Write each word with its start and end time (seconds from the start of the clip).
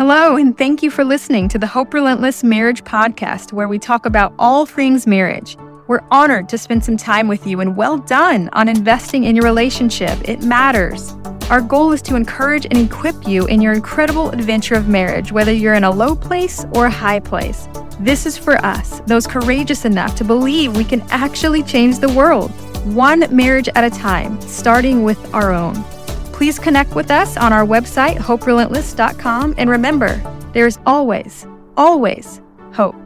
Hello, 0.00 0.36
and 0.36 0.56
thank 0.56 0.82
you 0.82 0.90
for 0.90 1.04
listening 1.04 1.46
to 1.50 1.58
the 1.58 1.66
Hope 1.66 1.92
Relentless 1.92 2.42
Marriage 2.42 2.82
Podcast, 2.84 3.52
where 3.52 3.68
we 3.68 3.78
talk 3.78 4.06
about 4.06 4.32
all 4.38 4.64
things 4.64 5.06
marriage. 5.06 5.58
We're 5.88 6.00
honored 6.10 6.48
to 6.48 6.56
spend 6.56 6.82
some 6.82 6.96
time 6.96 7.28
with 7.28 7.46
you, 7.46 7.60
and 7.60 7.76
well 7.76 7.98
done 7.98 8.48
on 8.54 8.66
investing 8.66 9.24
in 9.24 9.36
your 9.36 9.44
relationship. 9.44 10.18
It 10.26 10.42
matters. 10.42 11.10
Our 11.50 11.60
goal 11.60 11.92
is 11.92 12.00
to 12.00 12.16
encourage 12.16 12.64
and 12.64 12.78
equip 12.78 13.28
you 13.28 13.46
in 13.48 13.60
your 13.60 13.74
incredible 13.74 14.30
adventure 14.30 14.74
of 14.74 14.88
marriage, 14.88 15.32
whether 15.32 15.52
you're 15.52 15.74
in 15.74 15.84
a 15.84 15.90
low 15.90 16.16
place 16.16 16.64
or 16.72 16.86
a 16.86 16.90
high 16.90 17.20
place. 17.20 17.68
This 18.00 18.24
is 18.24 18.38
for 18.38 18.56
us, 18.64 19.00
those 19.00 19.26
courageous 19.26 19.84
enough 19.84 20.14
to 20.14 20.24
believe 20.24 20.78
we 20.78 20.84
can 20.84 21.02
actually 21.10 21.62
change 21.62 21.98
the 21.98 22.08
world, 22.08 22.50
one 22.94 23.26
marriage 23.36 23.68
at 23.74 23.84
a 23.84 23.94
time, 23.94 24.40
starting 24.40 25.02
with 25.02 25.34
our 25.34 25.52
own. 25.52 25.74
Please 26.40 26.58
connect 26.58 26.94
with 26.94 27.10
us 27.10 27.36
on 27.36 27.52
our 27.52 27.66
website, 27.66 28.16
hoperelentless.com, 28.16 29.56
and 29.58 29.68
remember, 29.68 30.16
there 30.54 30.66
is 30.66 30.78
always, 30.86 31.46
always 31.76 32.40
hope. 32.72 32.96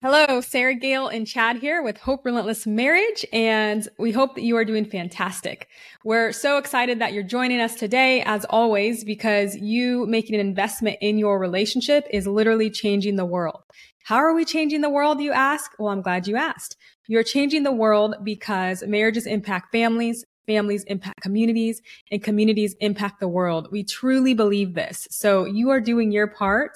Hello, 0.00 0.40
Sarah 0.40 0.74
Gale 0.74 1.08
and 1.08 1.26
Chad 1.26 1.58
here 1.58 1.82
with 1.82 1.98
Hope 1.98 2.24
Relentless 2.24 2.66
Marriage, 2.66 3.26
and 3.34 3.86
we 3.98 4.12
hope 4.12 4.34
that 4.34 4.44
you 4.44 4.56
are 4.56 4.64
doing 4.64 4.86
fantastic. 4.86 5.68
We're 6.06 6.32
so 6.32 6.56
excited 6.56 7.00
that 7.00 7.12
you're 7.12 7.22
joining 7.22 7.60
us 7.60 7.74
today, 7.74 8.22
as 8.22 8.46
always, 8.46 9.04
because 9.04 9.56
you 9.56 10.06
making 10.06 10.36
an 10.36 10.40
investment 10.40 10.96
in 11.02 11.18
your 11.18 11.38
relationship 11.38 12.06
is 12.10 12.26
literally 12.26 12.70
changing 12.70 13.16
the 13.16 13.26
world. 13.26 13.60
How 14.04 14.16
are 14.16 14.32
we 14.32 14.46
changing 14.46 14.80
the 14.80 14.88
world, 14.88 15.20
you 15.20 15.32
ask? 15.32 15.70
Well, 15.78 15.92
I'm 15.92 16.00
glad 16.00 16.26
you 16.26 16.36
asked. 16.36 16.78
You're 17.08 17.24
changing 17.24 17.64
the 17.64 17.72
world 17.72 18.14
because 18.24 18.82
marriages 18.86 19.26
impact 19.26 19.70
families, 19.70 20.24
families 20.48 20.82
impact 20.84 21.20
communities, 21.20 21.80
and 22.10 22.24
communities 22.24 22.74
impact 22.80 23.20
the 23.20 23.28
world. 23.28 23.68
We 23.70 23.84
truly 23.84 24.34
believe 24.34 24.74
this. 24.74 25.06
So 25.10 25.44
you 25.44 25.70
are 25.70 25.80
doing 25.80 26.10
your 26.10 26.26
part 26.26 26.72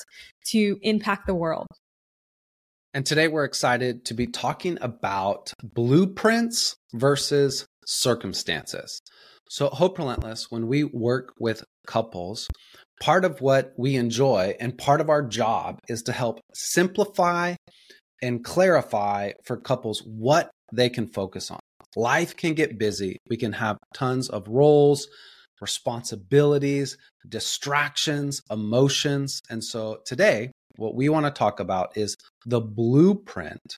to 0.50 0.78
impact 0.82 1.26
the 1.26 1.34
world. 1.34 1.66
And 2.94 3.06
today 3.06 3.26
we're 3.26 3.44
excited 3.44 4.04
to 4.04 4.14
be 4.14 4.26
talking 4.26 4.76
about 4.82 5.52
blueprints 5.62 6.76
versus 6.92 7.66
circumstances. 7.86 9.00
So, 9.48 9.68
Hope 9.68 9.98
Relentless, 9.98 10.50
when 10.50 10.66
we 10.66 10.84
work 10.84 11.32
with 11.38 11.64
couples, 11.86 12.48
part 13.00 13.24
of 13.24 13.40
what 13.40 13.72
we 13.76 13.96
enjoy 13.96 14.54
and 14.60 14.76
part 14.76 15.00
of 15.00 15.08
our 15.08 15.22
job 15.22 15.78
is 15.88 16.02
to 16.04 16.12
help 16.12 16.40
simplify 16.54 17.54
and 18.22 18.44
clarify 18.44 19.32
for 19.44 19.56
couples 19.56 20.02
what 20.06 20.50
they 20.72 20.88
can 20.88 21.06
focus 21.06 21.50
on. 21.50 21.60
Life 21.96 22.36
can 22.36 22.54
get 22.54 22.78
busy. 22.78 23.18
We 23.28 23.36
can 23.36 23.52
have 23.52 23.78
tons 23.94 24.28
of 24.28 24.48
roles, 24.48 25.08
responsibilities, 25.60 26.96
distractions, 27.28 28.40
emotions. 28.50 29.40
And 29.50 29.62
so 29.62 29.98
today 30.04 30.50
what 30.76 30.94
we 30.94 31.08
want 31.08 31.26
to 31.26 31.30
talk 31.30 31.60
about 31.60 31.96
is 31.96 32.16
the 32.46 32.60
blueprint 32.60 33.76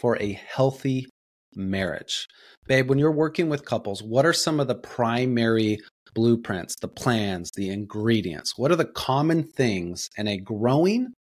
for 0.00 0.20
a 0.20 0.32
healthy 0.32 1.06
marriage. 1.54 2.26
Babe, 2.66 2.88
when 2.88 2.98
you're 2.98 3.12
working 3.12 3.48
with 3.48 3.64
couples, 3.64 4.02
what 4.02 4.24
are 4.24 4.32
some 4.32 4.60
of 4.60 4.68
the 4.68 4.74
primary 4.74 5.78
blueprints, 6.14 6.76
the 6.80 6.88
plans, 6.88 7.50
the 7.54 7.70
ingredients? 7.70 8.56
What 8.56 8.70
are 8.70 8.76
the 8.76 8.84
common 8.84 9.44
things 9.44 10.08
in 10.16 10.28
a 10.28 10.38
growing 10.38 11.12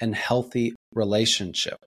and 0.00 0.14
healthy 0.14 0.74
relationship? 0.94 1.78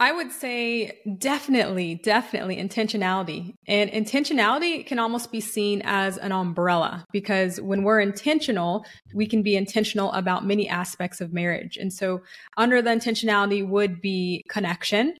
I 0.00 0.12
would 0.12 0.30
say 0.30 1.00
definitely, 1.18 1.96
definitely 1.96 2.56
intentionality. 2.56 3.54
And 3.66 3.90
intentionality 3.90 4.86
can 4.86 5.00
almost 5.00 5.32
be 5.32 5.40
seen 5.40 5.82
as 5.84 6.18
an 6.18 6.30
umbrella 6.30 7.04
because 7.12 7.60
when 7.60 7.82
we're 7.82 8.00
intentional, 8.00 8.84
we 9.12 9.26
can 9.26 9.42
be 9.42 9.56
intentional 9.56 10.12
about 10.12 10.46
many 10.46 10.68
aspects 10.68 11.20
of 11.20 11.32
marriage. 11.32 11.76
And 11.76 11.92
so 11.92 12.20
under 12.56 12.80
the 12.80 12.90
intentionality 12.90 13.66
would 13.66 14.00
be 14.00 14.44
connection. 14.48 15.16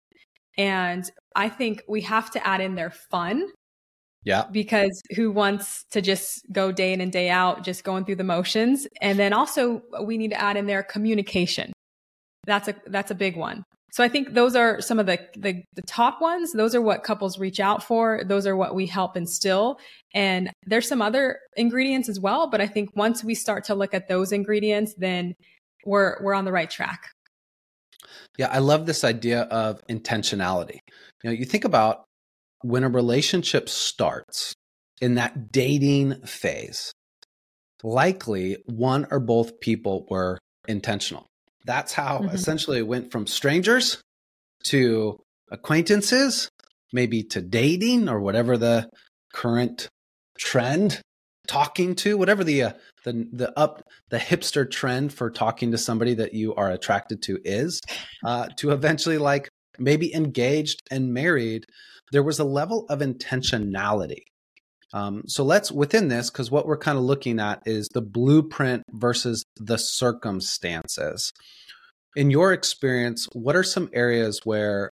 And 0.56 1.10
I 1.34 1.48
think 1.48 1.82
we 1.88 2.02
have 2.02 2.30
to 2.32 2.46
add 2.46 2.60
in 2.60 2.76
there 2.76 2.90
fun. 3.10 3.48
Yeah. 4.24 4.44
Because 4.50 5.00
who 5.16 5.32
wants 5.32 5.84
to 5.90 6.00
just 6.00 6.44
go 6.52 6.70
day 6.70 6.92
in 6.92 7.00
and 7.00 7.10
day 7.10 7.30
out, 7.30 7.64
just 7.64 7.82
going 7.82 8.04
through 8.04 8.16
the 8.16 8.24
motions? 8.24 8.86
And 9.00 9.18
then 9.18 9.32
also 9.32 9.82
we 10.04 10.18
need 10.18 10.30
to 10.30 10.40
add 10.40 10.56
in 10.56 10.66
there 10.66 10.82
communication. 10.82 11.72
That's 12.46 12.68
a 12.68 12.74
that's 12.86 13.10
a 13.10 13.14
big 13.14 13.36
one. 13.36 13.64
So 13.90 14.04
I 14.04 14.08
think 14.08 14.34
those 14.34 14.54
are 14.54 14.80
some 14.80 14.98
of 14.98 15.06
the, 15.06 15.18
the, 15.36 15.62
the 15.74 15.82
top 15.82 16.20
ones. 16.20 16.52
Those 16.52 16.74
are 16.74 16.82
what 16.82 17.04
couples 17.04 17.38
reach 17.38 17.58
out 17.58 17.82
for. 17.82 18.22
Those 18.24 18.46
are 18.46 18.56
what 18.56 18.74
we 18.74 18.86
help 18.86 19.16
instill. 19.16 19.78
And 20.14 20.50
there's 20.66 20.86
some 20.86 21.00
other 21.00 21.38
ingredients 21.56 22.08
as 22.08 22.20
well, 22.20 22.48
but 22.50 22.60
I 22.60 22.66
think 22.66 22.90
once 22.94 23.24
we 23.24 23.34
start 23.34 23.64
to 23.64 23.74
look 23.74 23.94
at 23.94 24.08
those 24.08 24.30
ingredients, 24.32 24.94
then 24.98 25.34
we're 25.86 26.22
we're 26.22 26.34
on 26.34 26.44
the 26.44 26.52
right 26.52 26.68
track. 26.68 27.10
Yeah, 28.36 28.48
I 28.48 28.58
love 28.58 28.86
this 28.86 29.04
idea 29.04 29.42
of 29.42 29.80
intentionality. 29.88 30.78
You 31.22 31.30
know, 31.30 31.32
you 31.32 31.44
think 31.44 31.64
about 31.64 32.04
when 32.62 32.84
a 32.84 32.88
relationship 32.88 33.68
starts 33.68 34.54
in 35.00 35.14
that 35.14 35.52
dating 35.52 36.20
phase, 36.26 36.92
likely 37.82 38.58
one 38.66 39.06
or 39.10 39.20
both 39.20 39.60
people 39.60 40.06
were 40.10 40.38
intentional. 40.66 41.26
That's 41.64 41.92
how 41.92 42.18
mm-hmm. 42.18 42.34
essentially 42.34 42.78
it 42.78 42.86
went 42.86 43.10
from 43.10 43.26
strangers 43.26 44.02
to 44.64 45.18
acquaintances, 45.50 46.50
maybe 46.92 47.22
to 47.24 47.40
dating 47.40 48.08
or 48.08 48.20
whatever 48.20 48.56
the 48.56 48.88
current 49.32 49.88
trend 50.38 51.00
talking 51.48 51.94
to 51.96 52.16
whatever 52.16 52.44
the 52.44 52.62
uh, 52.62 52.72
the 53.04 53.26
the 53.32 53.58
up 53.58 53.82
the 54.10 54.18
hipster 54.18 54.70
trend 54.70 55.12
for 55.12 55.30
talking 55.30 55.72
to 55.72 55.78
somebody 55.78 56.14
that 56.14 56.34
you 56.34 56.54
are 56.54 56.70
attracted 56.70 57.22
to 57.22 57.38
is 57.44 57.80
uh, 58.24 58.46
to 58.56 58.70
eventually 58.70 59.18
like 59.18 59.48
maybe 59.78 60.14
engaged 60.14 60.82
and 60.90 61.12
married 61.12 61.64
there 62.12 62.22
was 62.22 62.38
a 62.38 62.44
level 62.44 62.86
of 62.88 63.00
intentionality 63.00 64.22
um, 64.92 65.22
so 65.26 65.44
let's 65.44 65.70
within 65.70 66.08
this 66.08 66.30
because 66.30 66.50
what 66.50 66.66
we're 66.66 66.78
kind 66.78 66.98
of 66.98 67.04
looking 67.04 67.40
at 67.40 67.62
is 67.66 67.88
the 67.92 68.00
blueprint 68.00 68.82
versus 68.92 69.44
the 69.56 69.76
circumstances. 69.76 71.32
In 72.16 72.30
your 72.30 72.52
experience, 72.52 73.28
what 73.32 73.54
are 73.54 73.62
some 73.62 73.90
areas 73.92 74.40
where 74.44 74.90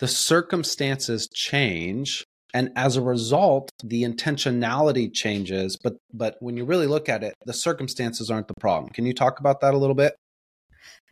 the 0.00 0.08
circumstances 0.08 1.28
change 1.32 2.24
and 2.54 2.70
as 2.76 2.96
a 2.96 3.02
result 3.02 3.70
the 3.84 4.04
intentionality 4.04 5.12
changes 5.12 5.76
but 5.76 5.96
but 6.14 6.36
when 6.40 6.56
you 6.56 6.64
really 6.64 6.86
look 6.86 7.06
at 7.08 7.22
it 7.22 7.34
the 7.44 7.52
circumstances 7.52 8.30
aren't 8.30 8.48
the 8.48 8.54
problem? 8.60 8.90
Can 8.92 9.06
you 9.06 9.12
talk 9.12 9.40
about 9.40 9.60
that 9.60 9.74
a 9.74 9.78
little 9.78 9.94
bit 9.94 10.14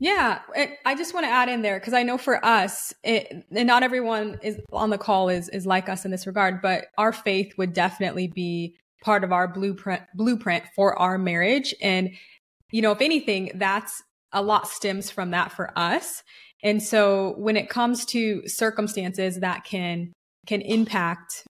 yeah 0.00 0.40
i 0.84 0.94
just 0.94 1.14
want 1.14 1.24
to 1.24 1.30
add 1.30 1.48
in 1.48 1.62
there 1.62 1.78
because 1.78 1.94
i 1.94 2.02
know 2.02 2.18
for 2.18 2.44
us 2.44 2.92
it, 3.02 3.44
and 3.50 3.66
not 3.66 3.82
everyone 3.82 4.38
is 4.42 4.58
on 4.72 4.90
the 4.90 4.98
call 4.98 5.28
is 5.28 5.48
is 5.50 5.66
like 5.66 5.88
us 5.88 6.04
in 6.04 6.10
this 6.10 6.26
regard 6.26 6.60
but 6.60 6.86
our 6.98 7.12
faith 7.12 7.52
would 7.56 7.72
definitely 7.72 8.26
be 8.26 8.76
part 9.02 9.24
of 9.24 9.32
our 9.32 9.48
blueprint 9.48 10.02
blueprint 10.14 10.64
for 10.74 10.98
our 10.98 11.18
marriage 11.18 11.74
and 11.82 12.10
you 12.72 12.82
know 12.82 12.92
if 12.92 13.00
anything 13.00 13.50
that's 13.54 14.02
a 14.32 14.42
lot 14.42 14.68
stems 14.68 15.10
from 15.10 15.30
that 15.30 15.50
for 15.50 15.76
us. 15.76 16.22
And 16.62 16.82
so 16.82 17.34
when 17.38 17.56
it 17.56 17.68
comes 17.68 18.04
to 18.06 18.46
circumstances 18.46 19.40
that 19.40 19.64
can 19.64 20.12
can 20.46 20.60
impact 20.60 21.44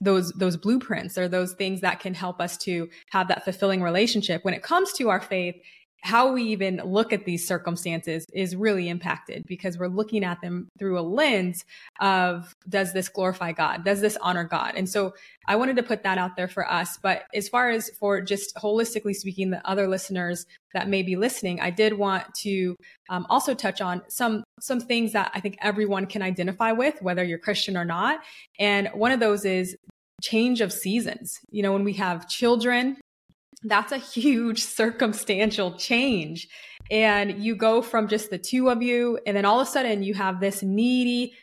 those 0.00 0.32
those 0.32 0.56
blueprints 0.56 1.18
or 1.18 1.28
those 1.28 1.52
things 1.54 1.80
that 1.80 2.00
can 2.00 2.14
help 2.14 2.40
us 2.40 2.56
to 2.56 2.88
have 3.10 3.28
that 3.28 3.44
fulfilling 3.44 3.82
relationship 3.82 4.44
when 4.44 4.54
it 4.54 4.62
comes 4.62 4.92
to 4.92 5.08
our 5.08 5.20
faith 5.20 5.56
how 6.02 6.32
we 6.32 6.44
even 6.44 6.80
look 6.84 7.12
at 7.12 7.24
these 7.24 7.46
circumstances 7.46 8.24
is 8.32 8.54
really 8.54 8.88
impacted 8.88 9.44
because 9.46 9.78
we're 9.78 9.88
looking 9.88 10.24
at 10.24 10.40
them 10.40 10.68
through 10.78 10.98
a 10.98 11.02
lens 11.02 11.64
of 12.00 12.54
does 12.68 12.92
this 12.92 13.08
glorify 13.08 13.52
God? 13.52 13.84
Does 13.84 14.00
this 14.00 14.16
honor 14.20 14.44
God? 14.44 14.74
And 14.76 14.88
so 14.88 15.14
I 15.46 15.56
wanted 15.56 15.76
to 15.76 15.82
put 15.82 16.04
that 16.04 16.16
out 16.16 16.36
there 16.36 16.48
for 16.48 16.70
us. 16.70 16.98
But 17.02 17.24
as 17.34 17.48
far 17.48 17.70
as 17.70 17.90
for 17.98 18.20
just 18.20 18.54
holistically 18.56 19.14
speaking, 19.14 19.50
the 19.50 19.66
other 19.68 19.88
listeners 19.88 20.46
that 20.72 20.88
may 20.88 21.02
be 21.02 21.16
listening, 21.16 21.60
I 21.60 21.70
did 21.70 21.94
want 21.94 22.32
to 22.42 22.76
um, 23.08 23.26
also 23.28 23.54
touch 23.54 23.80
on 23.80 24.02
some 24.08 24.44
some 24.60 24.80
things 24.80 25.12
that 25.12 25.32
I 25.34 25.40
think 25.40 25.56
everyone 25.60 26.06
can 26.06 26.22
identify 26.22 26.72
with, 26.72 27.00
whether 27.02 27.24
you're 27.24 27.38
Christian 27.38 27.76
or 27.76 27.84
not. 27.84 28.20
And 28.58 28.88
one 28.94 29.12
of 29.12 29.20
those 29.20 29.44
is 29.44 29.76
change 30.22 30.60
of 30.60 30.72
seasons. 30.72 31.38
You 31.50 31.62
know, 31.62 31.72
when 31.72 31.84
we 31.84 31.94
have 31.94 32.28
children 32.28 32.98
that's 33.62 33.92
a 33.92 33.98
huge 33.98 34.62
circumstantial 34.62 35.72
change. 35.72 36.48
And 36.90 37.42
you 37.44 37.56
go 37.56 37.82
from 37.82 38.08
just 38.08 38.30
the 38.30 38.38
two 38.38 38.70
of 38.70 38.82
you, 38.82 39.18
and 39.26 39.36
then 39.36 39.44
all 39.44 39.60
of 39.60 39.68
a 39.68 39.70
sudden 39.70 40.02
you 40.02 40.14
have 40.14 40.40
this 40.40 40.62
needy 40.62 41.34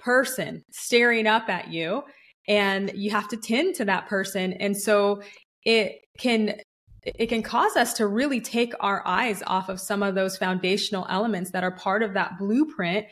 person 0.00 0.62
staring 0.70 1.26
up 1.26 1.48
at 1.48 1.68
you, 1.68 2.02
and 2.46 2.92
you 2.94 3.10
have 3.10 3.28
to 3.28 3.36
tend 3.36 3.76
to 3.76 3.84
that 3.86 4.08
person. 4.08 4.52
And 4.54 4.76
so 4.76 5.22
it 5.64 6.00
can 6.18 6.60
it 7.02 7.28
can 7.28 7.42
cause 7.42 7.76
us 7.76 7.92
to 7.94 8.06
really 8.06 8.40
take 8.40 8.72
our 8.80 9.06
eyes 9.06 9.42
off 9.46 9.68
of 9.68 9.80
some 9.80 10.02
of 10.02 10.16
those 10.16 10.36
foundational 10.36 11.06
elements 11.08 11.52
that 11.52 11.62
are 11.62 11.70
part 11.70 12.02
of 12.02 12.14
that 12.14 12.36
blueprint 12.36 13.06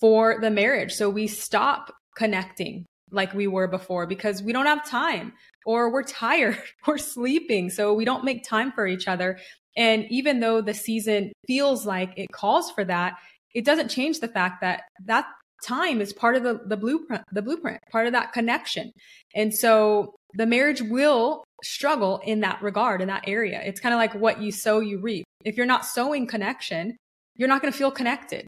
for 0.00 0.38
the 0.40 0.50
marriage. 0.50 0.92
So 0.92 1.08
we 1.08 1.28
stop 1.28 1.92
connecting 2.16 2.86
like 3.10 3.34
we 3.34 3.46
were 3.46 3.68
before 3.68 4.06
because 4.06 4.42
we 4.42 4.52
don't 4.52 4.66
have 4.66 4.88
time 4.88 5.32
or 5.64 5.92
we're 5.92 6.02
tired, 6.04 6.58
we're 6.86 6.98
sleeping. 6.98 7.70
So 7.70 7.94
we 7.94 8.04
don't 8.04 8.24
make 8.24 8.44
time 8.44 8.72
for 8.72 8.86
each 8.86 9.08
other. 9.08 9.38
And 9.76 10.06
even 10.10 10.40
though 10.40 10.62
the 10.62 10.74
season 10.74 11.32
feels 11.46 11.84
like 11.86 12.12
it 12.16 12.32
calls 12.32 12.70
for 12.70 12.84
that, 12.84 13.18
it 13.54 13.64
doesn't 13.64 13.88
change 13.88 14.20
the 14.20 14.28
fact 14.28 14.60
that 14.62 14.82
that 15.04 15.26
time 15.64 16.00
is 16.00 16.12
part 16.12 16.36
of 16.36 16.42
the, 16.42 16.60
the 16.66 16.76
blueprint, 16.76 17.22
the 17.32 17.42
blueprint, 17.42 17.80
part 17.90 18.06
of 18.06 18.12
that 18.12 18.32
connection. 18.32 18.92
And 19.34 19.54
so 19.54 20.14
the 20.34 20.46
marriage 20.46 20.82
will 20.82 21.44
struggle 21.64 22.20
in 22.24 22.40
that 22.40 22.62
regard, 22.62 23.00
in 23.00 23.08
that 23.08 23.24
area. 23.26 23.60
It's 23.64 23.80
kind 23.80 23.94
of 23.94 23.98
like 23.98 24.14
what 24.14 24.40
you 24.40 24.52
sow, 24.52 24.80
you 24.80 25.00
reap. 25.00 25.24
If 25.44 25.56
you're 25.56 25.66
not 25.66 25.84
sowing 25.86 26.26
connection, 26.26 26.96
you're 27.36 27.48
not 27.48 27.62
going 27.62 27.72
to 27.72 27.78
feel 27.78 27.90
connected. 27.90 28.46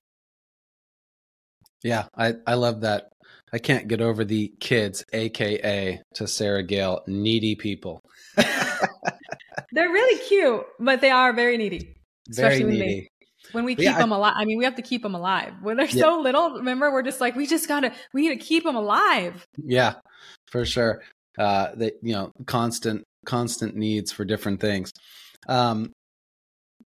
Yeah, 1.83 2.07
I, 2.17 2.35
I 2.47 2.55
love 2.55 2.81
that. 2.83 3.11
I 3.53 3.59
can't 3.59 3.89
get 3.89 4.01
over 4.01 4.25
the 4.25 4.53
kids, 4.61 5.05
aka 5.13 6.01
to 6.15 6.27
Sarah 6.27 6.63
Gale, 6.63 7.03
needy 7.07 7.55
people. 7.55 8.03
They're 8.37 9.89
really 9.89 10.19
cute, 10.27 10.65
but 10.79 11.01
they 11.01 11.11
are 11.11 11.33
very 11.33 11.57
needy. 11.57 11.97
Especially 12.31 12.63
very 12.63 12.73
needy. 12.73 13.01
They, 13.01 13.09
when 13.53 13.65
we 13.65 13.75
keep 13.75 13.85
yeah, 13.85 13.99
them 13.99 14.13
alive. 14.13 14.35
I 14.37 14.45
mean, 14.45 14.59
we 14.59 14.65
have 14.65 14.77
to 14.77 14.83
keep 14.83 15.03
them 15.03 15.15
alive. 15.15 15.55
When 15.63 15.77
they're 15.77 15.87
yeah. 15.87 16.03
so 16.03 16.21
little, 16.21 16.51
remember, 16.51 16.93
we're 16.93 17.03
just 17.03 17.21
like, 17.21 17.35
we 17.35 17.47
just 17.47 17.67
gotta, 17.69 17.93
we 18.13 18.23
need 18.23 18.39
to 18.39 18.45
keep 18.45 18.65
them 18.65 18.77
alive. 18.77 19.47
Yeah, 19.57 19.95
for 20.47 20.65
sure. 20.65 21.03
Uh, 21.39 21.75
that 21.77 21.95
you 22.03 22.13
know, 22.13 22.33
constant, 22.47 23.05
constant 23.25 23.77
needs 23.77 24.13
for 24.13 24.25
different 24.25 24.61
things. 24.61 24.93
Um, 25.49 25.93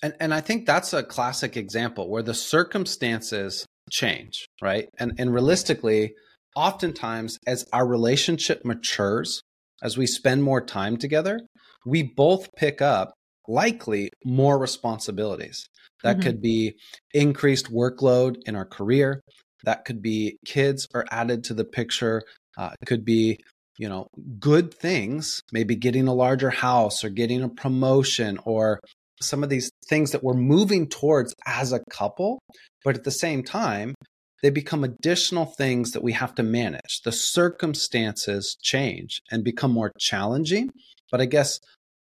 and 0.04 0.14
and 0.20 0.34
I 0.34 0.42
think 0.42 0.66
that's 0.66 0.94
a 0.94 1.04
classic 1.04 1.58
example 1.58 2.10
where 2.10 2.24
the 2.24 2.34
circumstances 2.34 3.66
change, 3.90 4.46
right? 4.62 4.90
And 4.98 5.14
and 5.18 5.34
realistically, 5.34 6.16
oftentimes 6.56 7.38
as 7.48 7.66
our 7.74 7.88
relationship 7.88 8.64
matures, 8.66 9.42
as 9.82 9.98
we 9.98 10.06
spend 10.06 10.44
more 10.44 10.62
time 10.62 10.98
together, 10.98 11.40
we 11.86 12.04
both 12.04 12.50
pick 12.56 12.82
up 12.82 13.14
likely 13.48 14.10
more 14.24 14.60
responsibilities. 14.60 15.66
That 16.04 16.18
mm-hmm. 16.18 16.24
could 16.24 16.42
be 16.42 16.76
increased 17.14 17.72
workload 17.72 18.38
in 18.46 18.56
our 18.56 18.66
career. 18.66 19.22
That 19.64 19.86
could 19.86 20.02
be 20.02 20.38
kids 20.46 20.88
are 20.94 21.06
added 21.12 21.44
to 21.46 21.54
the 21.54 21.66
picture. 21.66 22.24
Uh, 22.58 22.72
it 22.82 22.86
could 22.86 23.06
be, 23.06 23.38
you 23.78 23.90
know, 23.90 24.08
good 24.40 24.74
things, 24.74 25.42
maybe 25.52 25.76
getting 25.76 26.08
a 26.08 26.14
larger 26.14 26.50
house 26.50 27.04
or 27.04 27.10
getting 27.10 27.44
a 27.44 27.50
promotion 27.50 28.40
or 28.46 28.80
some 29.22 29.44
of 29.44 29.50
these 29.50 29.72
things 29.88 30.12
that 30.12 30.24
we're 30.24 30.34
moving 30.34 30.88
towards 30.88 31.34
as 31.46 31.72
a 31.72 31.82
couple. 31.92 32.40
But 32.84 32.96
at 32.96 33.04
the 33.04 33.12
same 33.12 33.44
time, 33.44 33.94
they 34.42 34.50
become 34.50 34.84
additional 34.84 35.46
things 35.46 35.92
that 35.92 36.04
we 36.04 36.14
have 36.14 36.36
to 36.36 36.44
manage. 36.44 37.02
The 37.04 37.12
circumstances 37.12 38.58
change 38.62 39.22
and 39.32 39.44
become 39.44 39.72
more 39.72 39.92
challenging. 40.00 40.72
But 41.12 41.22
I 41.22 41.26
guess 41.26 41.60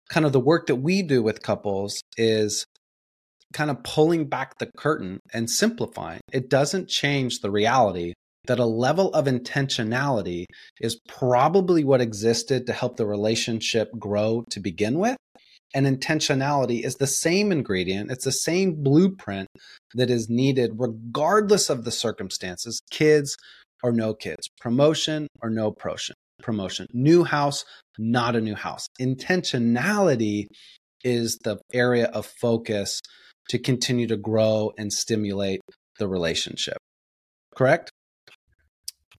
kind 0.09 0.25
of 0.25 0.33
the 0.33 0.39
work 0.39 0.67
that 0.67 0.75
we 0.75 1.01
do 1.01 1.21
with 1.21 1.41
couples 1.41 2.01
is 2.17 2.65
kind 3.53 3.71
of 3.71 3.83
pulling 3.83 4.27
back 4.27 4.57
the 4.57 4.69
curtain 4.77 5.19
and 5.33 5.49
simplifying. 5.49 6.21
It 6.31 6.49
doesn't 6.49 6.89
change 6.89 7.39
the 7.39 7.51
reality 7.51 8.13
that 8.47 8.59
a 8.59 8.65
level 8.65 9.13
of 9.13 9.25
intentionality 9.25 10.45
is 10.79 10.99
probably 11.07 11.83
what 11.83 12.01
existed 12.01 12.65
to 12.65 12.73
help 12.73 12.97
the 12.97 13.05
relationship 13.05 13.89
grow 13.97 14.43
to 14.49 14.59
begin 14.59 14.99
with. 14.99 15.17
And 15.73 15.85
intentionality 15.85 16.83
is 16.83 16.95
the 16.95 17.07
same 17.07 17.51
ingredient, 17.51 18.09
it's 18.09 18.25
the 18.25 18.31
same 18.31 18.83
blueprint 18.83 19.47
that 19.95 20.09
is 20.09 20.29
needed 20.29 20.71
regardless 20.77 21.69
of 21.69 21.83
the 21.83 21.91
circumstances, 21.91 22.81
kids 22.89 23.35
or 23.83 23.91
no 23.91 24.13
kids, 24.13 24.47
promotion 24.59 25.27
or 25.41 25.49
no 25.49 25.71
promotion, 25.71 26.15
promotion, 26.41 26.87
new 26.93 27.23
house, 27.23 27.65
not 27.97 28.35
a 28.35 28.41
new 28.41 28.55
house. 28.55 28.87
Intentionality 28.99 30.47
is 31.03 31.37
the 31.43 31.59
area 31.73 32.05
of 32.05 32.25
focus 32.25 33.01
to 33.49 33.59
continue 33.59 34.07
to 34.07 34.17
grow 34.17 34.71
and 34.77 34.91
stimulate 34.91 35.61
the 35.99 36.07
relationship. 36.07 36.77
Correct? 37.55 37.91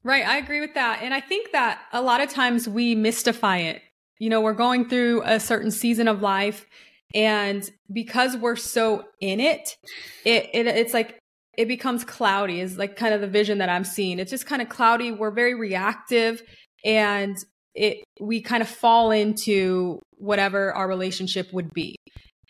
Right. 0.04 0.26
I 0.26 0.38
agree 0.38 0.60
with 0.60 0.74
that. 0.74 1.00
And 1.02 1.12
I 1.12 1.20
think 1.20 1.52
that 1.52 1.82
a 1.92 2.00
lot 2.00 2.20
of 2.20 2.30
times 2.30 2.68
we 2.68 2.94
mystify 2.94 3.58
it. 3.58 3.82
You 4.18 4.30
know, 4.30 4.40
we're 4.40 4.52
going 4.52 4.88
through 4.88 5.22
a 5.24 5.38
certain 5.40 5.70
season 5.70 6.08
of 6.08 6.20
life 6.22 6.66
and 7.14 7.68
because 7.92 8.36
we're 8.36 8.56
so 8.56 9.04
in 9.20 9.40
it, 9.40 9.76
it, 10.24 10.50
it 10.52 10.66
it's 10.66 10.92
like 10.92 11.18
it 11.56 11.66
becomes 11.66 12.04
cloudy 12.04 12.60
is 12.60 12.78
like 12.78 12.96
kind 12.96 13.14
of 13.14 13.20
the 13.20 13.26
vision 13.26 13.58
that 13.58 13.68
I'm 13.68 13.84
seeing. 13.84 14.18
It's 14.18 14.30
just 14.30 14.46
kind 14.46 14.62
of 14.62 14.68
cloudy. 14.68 15.10
We're 15.10 15.30
very 15.30 15.54
reactive 15.54 16.42
and 16.84 17.36
it 17.74 18.04
we 18.20 18.40
kind 18.40 18.62
of 18.62 18.68
fall 18.68 19.10
into 19.10 20.00
whatever 20.16 20.72
our 20.72 20.88
relationship 20.88 21.52
would 21.52 21.72
be. 21.72 21.96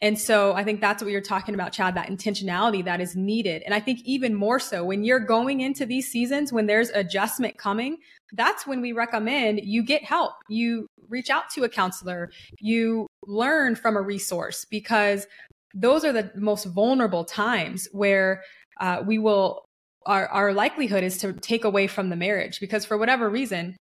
And 0.00 0.19
so 0.19 0.53
I 0.53 0.62
think 0.62 0.81
that's 0.81 1.03
what 1.03 1.11
you're 1.11 1.21
talking 1.21 1.55
about, 1.55 1.73
Chad, 1.73 1.97
that 1.97 2.09
intentionality 2.09 2.85
that 2.85 3.00
is 3.00 3.17
needed. 3.17 3.62
And 3.64 3.75
I 3.75 3.81
think 3.81 4.00
even 4.05 4.32
more 4.35 4.61
so 4.61 4.85
when 4.85 5.05
you're 5.05 5.19
going 5.19 5.61
into 5.61 5.87
these 5.87 6.06
seasons, 6.09 6.53
when 6.53 6.67
there's 6.67 6.91
adjustment 6.91 7.59
coming, 7.59 7.99
that's 8.32 8.66
when 8.66 8.80
we 8.80 8.92
recommend 8.92 9.60
you 9.62 9.82
get 9.82 10.04
help. 10.04 10.32
You 10.48 10.86
reach 11.08 11.30
out 11.30 11.50
to 11.50 11.64
a 11.64 11.69
counselor, 11.69 12.30
you 12.60 13.06
learn 13.26 13.75
from 13.75 13.96
a 13.96 14.02
resource 14.02 14.66
because 14.70 15.26
those 15.75 16.04
are 16.04 16.12
the 16.12 16.30
most 16.34 16.64
vulnerable 16.64 17.25
times 17.25 17.88
where 17.92 18.42
uh, 18.80 19.02
we 19.06 19.19
will, 19.19 19.64
our, 20.06 20.26
our 20.28 20.52
likelihood 20.52 21.04
is 21.04 21.19
to 21.19 21.32
take 21.32 21.64
away 21.64 21.86
from 21.86 22.10
the 22.10 22.16
marriage 22.16 22.60
because 22.60 22.84
for 22.84 22.96
whatever 22.96 23.28
reason, 23.28 23.76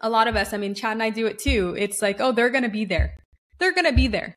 a 0.00 0.10
lot 0.10 0.28
of 0.28 0.36
us, 0.36 0.52
I 0.52 0.56
mean, 0.56 0.74
Chad 0.74 0.92
and 0.92 1.02
I 1.02 1.10
do 1.10 1.26
it 1.26 1.38
too. 1.38 1.74
It's 1.78 2.00
like, 2.00 2.20
oh, 2.20 2.32
they're 2.32 2.50
going 2.50 2.64
to 2.64 2.70
be 2.70 2.84
there. 2.84 3.18
They're 3.58 3.74
going 3.74 3.86
to 3.86 3.92
be 3.92 4.06
there. 4.06 4.34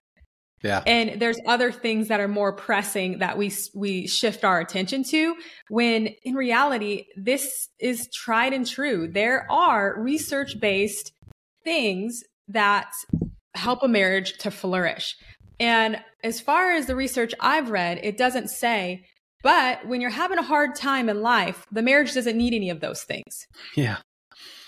Yeah. 0.63 0.81
And 0.88 1.21
there's 1.21 1.39
other 1.45 1.71
things 1.71 2.07
that 2.07 2.19
are 2.19 2.27
more 2.27 2.54
pressing 2.54 3.19
that 3.19 3.38
we 3.38 3.51
we 3.75 4.07
shift 4.07 4.44
our 4.44 4.60
attention 4.60 5.04
to 5.06 5.36
when 5.69 6.07
in 6.24 6.36
reality 6.36 7.06
this 7.18 7.69
is 7.80 8.10
tried 8.13 8.54
and 8.54 8.65
true. 8.65 9.10
There 9.12 9.45
are 9.51 9.95
research-based 10.00 11.12
things 11.63 12.24
that 12.48 12.92
help 13.56 13.83
a 13.83 13.88
marriage 13.88 14.38
to 14.39 14.51
flourish. 14.51 15.15
And 15.60 16.01
as 16.24 16.39
far 16.39 16.71
as 16.71 16.88
the 16.88 16.95
research 16.95 17.33
I've 17.39 17.69
read, 17.69 18.00
it 18.01 18.18
doesn't 18.18 18.50
say 18.50 19.04
but 19.44 19.86
when 19.86 20.00
you're 20.00 20.10
having 20.10 20.39
a 20.39 20.44
hard 20.44 20.74
time 20.74 21.10
in 21.10 21.21
life, 21.21 21.68
the 21.71 21.81
marriage 21.81 22.13
doesn't 22.13 22.38
need 22.38 22.54
any 22.54 22.69
of 22.69 22.80
those 22.80 23.04
things. 23.04 23.45
Yeah. 23.75 23.98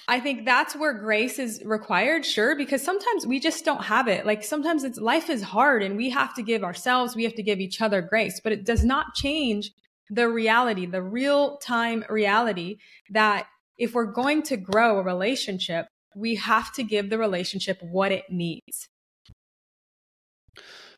I 0.08 0.20
think 0.20 0.46
that's 0.46 0.76
where 0.76 0.94
grace 0.94 1.40
is 1.40 1.64
required, 1.66 2.26
sure, 2.26 2.56
because 2.56 2.84
sometimes 2.84 3.26
we 3.26 3.40
just 3.40 3.66
don't 3.66 3.84
have 3.84 4.08
it. 4.08 4.26
Like 4.26 4.44
sometimes 4.44 4.84
it's 4.84 5.00
life 5.00 5.30
is 5.30 5.42
hard 5.42 5.82
and 5.82 5.98
we 5.98 6.12
have 6.12 6.34
to 6.36 6.44
give 6.44 6.64
ourselves, 6.64 7.16
we 7.16 7.24
have 7.24 7.34
to 7.36 7.44
give 7.44 7.60
each 7.60 7.82
other 7.82 8.02
grace, 8.02 8.40
but 8.40 8.52
it 8.52 8.66
does 8.66 8.86
not 8.86 9.16
change 9.16 9.72
the 10.10 10.30
reality, 10.30 10.86
the 10.86 11.02
real 11.02 11.58
time 11.58 12.06
reality 12.08 12.78
that 13.10 13.48
if 13.80 13.96
we're 13.96 14.06
going 14.06 14.44
to 14.44 14.58
grow 14.58 15.00
a 15.00 15.04
relationship, 15.04 15.88
we 16.16 16.36
have 16.36 16.72
to 16.74 16.84
give 16.84 17.10
the 17.10 17.18
relationship 17.18 17.80
what 17.82 18.12
it 18.12 18.26
needs. 18.30 18.88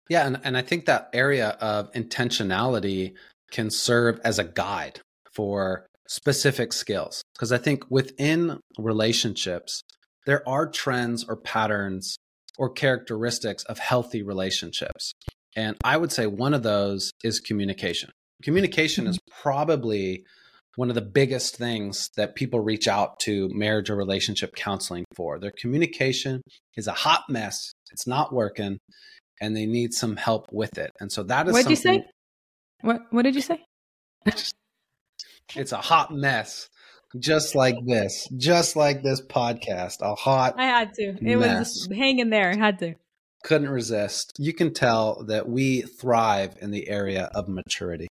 Yeah, 0.10 0.28
and, 0.28 0.40
and 0.44 0.58
I 0.58 0.62
think 0.62 0.86
that 0.86 1.10
area 1.14 1.58
of 1.62 1.92
intentionality 1.94 3.14
can 3.52 3.70
serve 3.70 4.20
as 4.24 4.38
a 4.38 4.44
guide 4.44 5.00
for 5.32 5.88
specific 6.08 6.74
skills 6.74 7.24
because 7.36 7.52
I 7.52 7.58
think 7.58 7.84
within 7.90 8.60
relationships, 8.78 9.82
there 10.26 10.48
are 10.48 10.68
trends 10.68 11.26
or 11.28 11.36
patterns 11.36 12.18
or 12.58 12.70
characteristics 12.70 13.64
of 13.66 13.80
healthy 13.80 14.24
relationships. 14.24 15.14
And 15.56 15.76
I 15.84 15.98
would 15.98 16.12
say 16.12 16.28
one 16.28 16.54
of 16.54 16.64
those 16.64 17.12
is 17.24 17.40
communication. 17.40 18.12
Communication 18.44 19.06
mm-hmm. 19.06 19.12
is 19.12 19.20
probably 19.42 20.24
one 20.76 20.90
of 20.90 20.96
the 20.96 21.02
biggest 21.02 21.56
things 21.56 22.12
that 22.18 22.36
people 22.36 22.60
reach 22.60 22.88
out 22.88 23.20
to 23.20 23.50
marriage 23.50 23.90
or 23.90 23.96
relationship 23.96 24.56
counseling 24.56 25.06
for. 25.16 25.40
Their 25.40 25.52
communication 25.52 26.42
is 26.76 26.88
a 26.88 26.94
hot 26.94 27.24
mess, 27.30 27.74
it's 27.92 28.06
not 28.06 28.32
working, 28.32 28.78
and 29.42 29.56
they 29.56 29.66
need 29.66 29.94
some 29.94 30.16
help 30.16 30.46
with 30.52 30.78
it. 30.78 30.92
And 31.00 31.12
so 31.12 31.24
that 31.24 31.48
is 31.48 31.54
What 31.54 31.64
did 31.64 31.72
you 31.72 31.76
say? 31.76 32.06
What 32.82 33.02
what 33.10 33.24
did 33.24 33.34
you 33.34 33.42
say? 33.42 33.64
It's 35.56 35.72
a 35.72 35.78
hot 35.78 36.14
mess. 36.14 36.70
Just 37.18 37.56
like 37.56 37.76
this. 37.86 38.28
Just 38.36 38.76
like 38.76 39.02
this 39.02 39.22
podcast. 39.22 40.02
A 40.02 40.16
hot 40.16 40.56
I 40.58 40.66
had 40.66 40.94
to. 40.96 41.16
It 41.22 41.38
mess. 41.38 41.88
was 41.88 41.98
hanging 41.98 42.30
there. 42.30 42.52
I 42.52 42.58
had 42.58 42.80
to. 42.80 42.96
Couldn't 43.44 43.70
resist. 43.70 44.34
You 44.38 44.54
can 44.54 44.74
tell 44.74 45.24
that 45.26 45.48
we 45.48 45.82
thrive 45.82 46.56
in 46.62 46.72
the 46.72 46.90
area 46.90 47.30
of 47.34 47.48
maturity. 47.48 48.08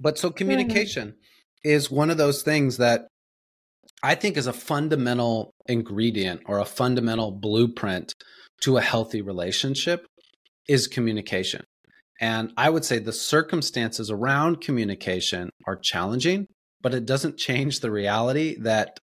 But 0.00 0.18
so 0.18 0.30
communication 0.30 1.16
is 1.64 1.90
one 1.90 2.08
of 2.08 2.16
those 2.16 2.42
things 2.42 2.76
that 2.78 3.08
I 4.02 4.14
think 4.14 4.36
is 4.36 4.46
a 4.46 4.52
fundamental 4.52 5.50
ingredient 5.66 6.42
or 6.46 6.58
a 6.58 6.64
fundamental 6.64 7.32
blueprint 7.32 8.14
to 8.62 8.76
a 8.76 8.80
healthy 8.80 9.20
relationship 9.20 10.06
is 10.68 10.86
communication. 10.86 11.64
And 12.20 12.52
I 12.56 12.68
would 12.70 12.84
say 12.84 12.98
the 12.98 13.12
circumstances 13.12 14.10
around 14.10 14.60
communication 14.60 15.50
are 15.66 15.76
challenging 15.76 16.46
but 16.80 16.94
it 16.94 17.06
doesn't 17.06 17.36
change 17.36 17.80
the 17.80 17.90
reality 17.90 18.56
that 18.60 19.00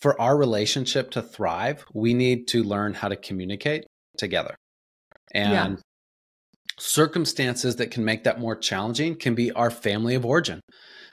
for 0.00 0.20
our 0.20 0.36
relationship 0.36 1.10
to 1.12 1.22
thrive, 1.22 1.84
we 1.92 2.14
need 2.14 2.48
to 2.48 2.62
learn 2.62 2.94
how 2.94 3.08
to 3.08 3.16
communicate 3.16 3.84
together. 4.18 4.54
And 5.32 5.76
yeah. 5.76 5.82
circumstances 6.78 7.76
that 7.76 7.90
can 7.90 8.04
make 8.04 8.24
that 8.24 8.40
more 8.40 8.56
challenging 8.56 9.16
can 9.16 9.34
be 9.34 9.52
our 9.52 9.70
family 9.70 10.14
of 10.14 10.24
origin. 10.24 10.60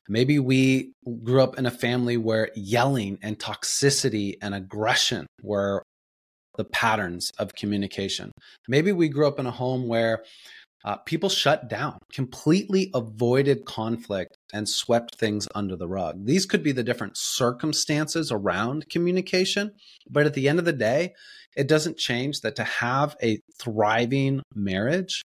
Maybe 0.09 0.37
we 0.37 0.91
grew 1.23 1.41
up 1.41 1.57
in 1.57 1.65
a 1.65 1.71
family 1.71 2.17
where 2.17 2.49
yelling 2.55 3.17
and 3.21 3.39
toxicity 3.39 4.35
and 4.41 4.53
aggression 4.53 5.27
were 5.41 5.81
the 6.57 6.65
patterns 6.65 7.31
of 7.39 7.55
communication. 7.55 8.31
Maybe 8.67 8.91
we 8.91 9.07
grew 9.07 9.27
up 9.27 9.39
in 9.39 9.45
a 9.45 9.51
home 9.51 9.87
where 9.87 10.23
uh, 10.85 10.97
people 10.97 11.29
shut 11.29 11.69
down, 11.69 11.97
completely 12.11 12.91
avoided 12.93 13.65
conflict, 13.65 14.37
and 14.53 14.67
swept 14.67 15.15
things 15.15 15.47
under 15.55 15.75
the 15.75 15.87
rug. 15.87 16.25
These 16.25 16.45
could 16.45 16.63
be 16.63 16.71
the 16.71 16.83
different 16.83 17.17
circumstances 17.17 18.31
around 18.31 18.89
communication, 18.89 19.71
but 20.09 20.25
at 20.25 20.33
the 20.33 20.49
end 20.49 20.59
of 20.59 20.65
the 20.65 20.73
day, 20.73 21.13
it 21.55 21.67
doesn't 21.67 21.97
change 21.97 22.41
that 22.41 22.55
to 22.57 22.63
have 22.63 23.15
a 23.21 23.39
thriving 23.59 24.41
marriage, 24.55 25.21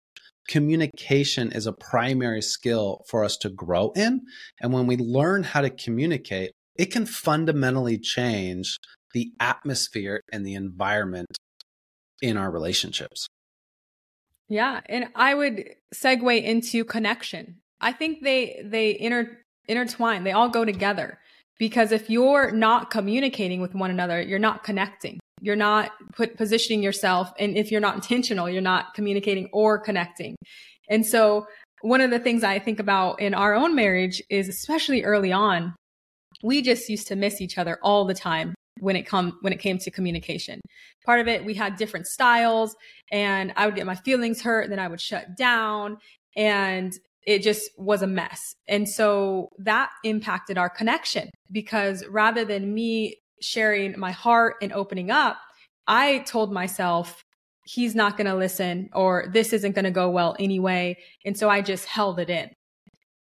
communication 0.49 1.53
is 1.53 1.67
a 1.67 1.73
primary 1.73 2.43
skill 2.43 3.05
for 3.07 3.23
us 3.23 3.37
to 3.37 3.51
grow 3.51 3.93
in. 3.95 4.23
And 4.61 4.73
when 4.73 4.87
we 4.87 4.97
learn 4.97 5.45
how 5.45 5.61
to 5.61 5.71
communicate, 5.71 6.53
it 6.77 6.87
can 6.87 7.07
fundamentally 7.07 7.99
change 7.99 8.79
the 9.13 9.31
atmosphere 9.39 10.21
and 10.33 10.45
the 10.45 10.55
environment 10.55 11.29
in 12.21 12.37
our 12.37 12.51
relationships. 12.51 13.29
Yeah, 14.49 14.81
and 14.87 15.09
I 15.15 15.35
would 15.35 15.75
segue 15.95 16.43
into 16.43 16.85
connection. 16.85 17.57
I 17.81 17.93
think 17.93 18.23
they 18.23 18.61
they 18.65 18.99
inter 18.99 19.39
intertwine. 19.69 20.25
They 20.25 20.33
all 20.33 20.49
go 20.49 20.65
together 20.65 21.19
because 21.59 21.93
if 21.93 22.09
you're 22.09 22.51
not 22.51 22.91
communicating 22.91 23.61
with 23.61 23.75
one 23.75 23.91
another, 23.91 24.21
you're 24.21 24.39
not 24.39 24.65
connecting. 24.65 25.21
You're 25.41 25.57
not 25.57 25.93
put 26.15 26.37
positioning 26.37 26.83
yourself 26.83 27.33
and 27.39 27.57
if 27.57 27.71
you're 27.71 27.81
not 27.81 27.95
intentional, 28.01 28.49
you're 28.49 28.63
not 28.63 28.95
communicating 28.95 29.49
or 29.53 29.79
connecting. 29.79 30.37
And 30.89 31.05
so 31.07 31.47
one 31.83 32.01
of 32.01 32.11
the 32.11 32.19
things 32.19 32.43
I 32.43 32.59
think 32.59 32.81
about 32.81 33.21
in 33.21 33.35
our 33.35 33.55
own 33.55 33.75
marriage 33.75 34.23
is 34.31 34.49
especially 34.49 35.05
early 35.05 35.31
on, 35.31 35.75
we 36.43 36.63
just 36.63 36.89
used 36.89 37.07
to 37.09 37.17
miss 37.17 37.41
each 37.41 37.59
other 37.59 37.79
all 37.83 38.05
the 38.05 38.15
time 38.15 38.55
when 38.81 38.97
it 38.97 39.07
come 39.07 39.39
when 39.43 39.53
it 39.53 39.61
came 39.61 39.79
to 39.79 39.91
communication. 39.91 40.61
Part 41.05 41.21
of 41.21 41.29
it 41.29 41.45
we 41.45 41.55
had 41.55 41.77
different 41.77 42.07
styles 42.07 42.77
and 43.11 43.53
I 43.57 43.67
would 43.67 43.75
get 43.75 43.87
my 43.87 43.95
feelings 43.95 44.43
hurt 44.43 44.63
and 44.63 44.73
then 44.73 44.79
I 44.79 44.89
would 44.89 45.01
shut 45.01 45.37
down 45.37 45.99
and 46.37 46.93
it 47.27 47.43
just 47.43 47.71
was 47.77 48.03
a 48.03 48.07
mess. 48.07 48.55
And 48.69 48.89
so 48.89 49.51
that 49.59 49.91
impacted 50.05 50.57
our 50.57 50.71
connection 50.71 51.31
because 51.53 52.05
rather 52.09 52.45
than 52.45 52.73
me 52.73 53.17
sharing 53.41 53.99
my 53.99 54.13
heart 54.13 54.57
and 54.63 54.73
opening 54.73 55.11
up, 55.11 55.37
I 55.87 56.21
told 56.21 56.53
myself 56.53 57.23
he's 57.65 57.95
not 57.95 58.17
going 58.17 58.27
to 58.27 58.35
listen 58.35 58.89
or 58.95 59.27
this 59.31 59.53
isn't 59.53 59.75
going 59.75 59.85
to 59.85 59.91
go 59.91 60.09
well 60.09 60.37
anyway. 60.39 60.97
And 61.25 61.37
so 61.37 61.51
I 61.51 61.61
just 61.61 61.85
held 61.85 62.19
it 62.19 62.31
in. 62.31 62.51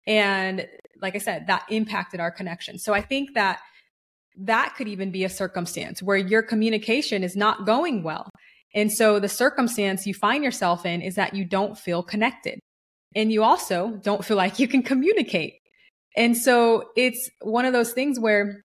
And 0.07 0.67
like 1.01 1.15
I 1.15 1.19
said, 1.19 1.47
that 1.47 1.65
impacted 1.71 2.21
our 2.21 2.31
connection. 2.31 2.79
So 2.79 2.93
I 2.93 3.01
think 3.01 3.35
that 3.35 3.61
that 4.37 4.75
could 4.77 4.89
even 4.89 5.11
be 5.11 5.25
a 5.25 5.29
circumstance 5.29 6.03
where 6.03 6.17
your 6.17 6.43
communication 6.43 7.23
is 7.23 7.37
not 7.37 7.67
going 7.67 8.03
well. 8.03 8.31
And 8.75 8.93
so 8.93 9.21
the 9.21 9.29
circumstance 9.29 10.07
you 10.07 10.15
find 10.15 10.43
yourself 10.43 10.85
in 10.85 11.01
is 11.01 11.15
that 11.15 11.35
you 11.35 11.45
don't 11.45 11.79
feel 11.79 12.03
connected. 12.03 12.59
And 13.15 13.31
you 13.31 13.45
also 13.45 14.01
don't 14.03 14.25
feel 14.25 14.37
like 14.37 14.59
you 14.59 14.67
can 14.67 14.83
communicate. 14.83 15.55
And 16.17 16.37
so 16.37 16.91
it's 16.97 17.31
one 17.41 17.65
of 17.65 17.73
those 17.73 17.93
things 17.93 18.19
where 18.19 18.63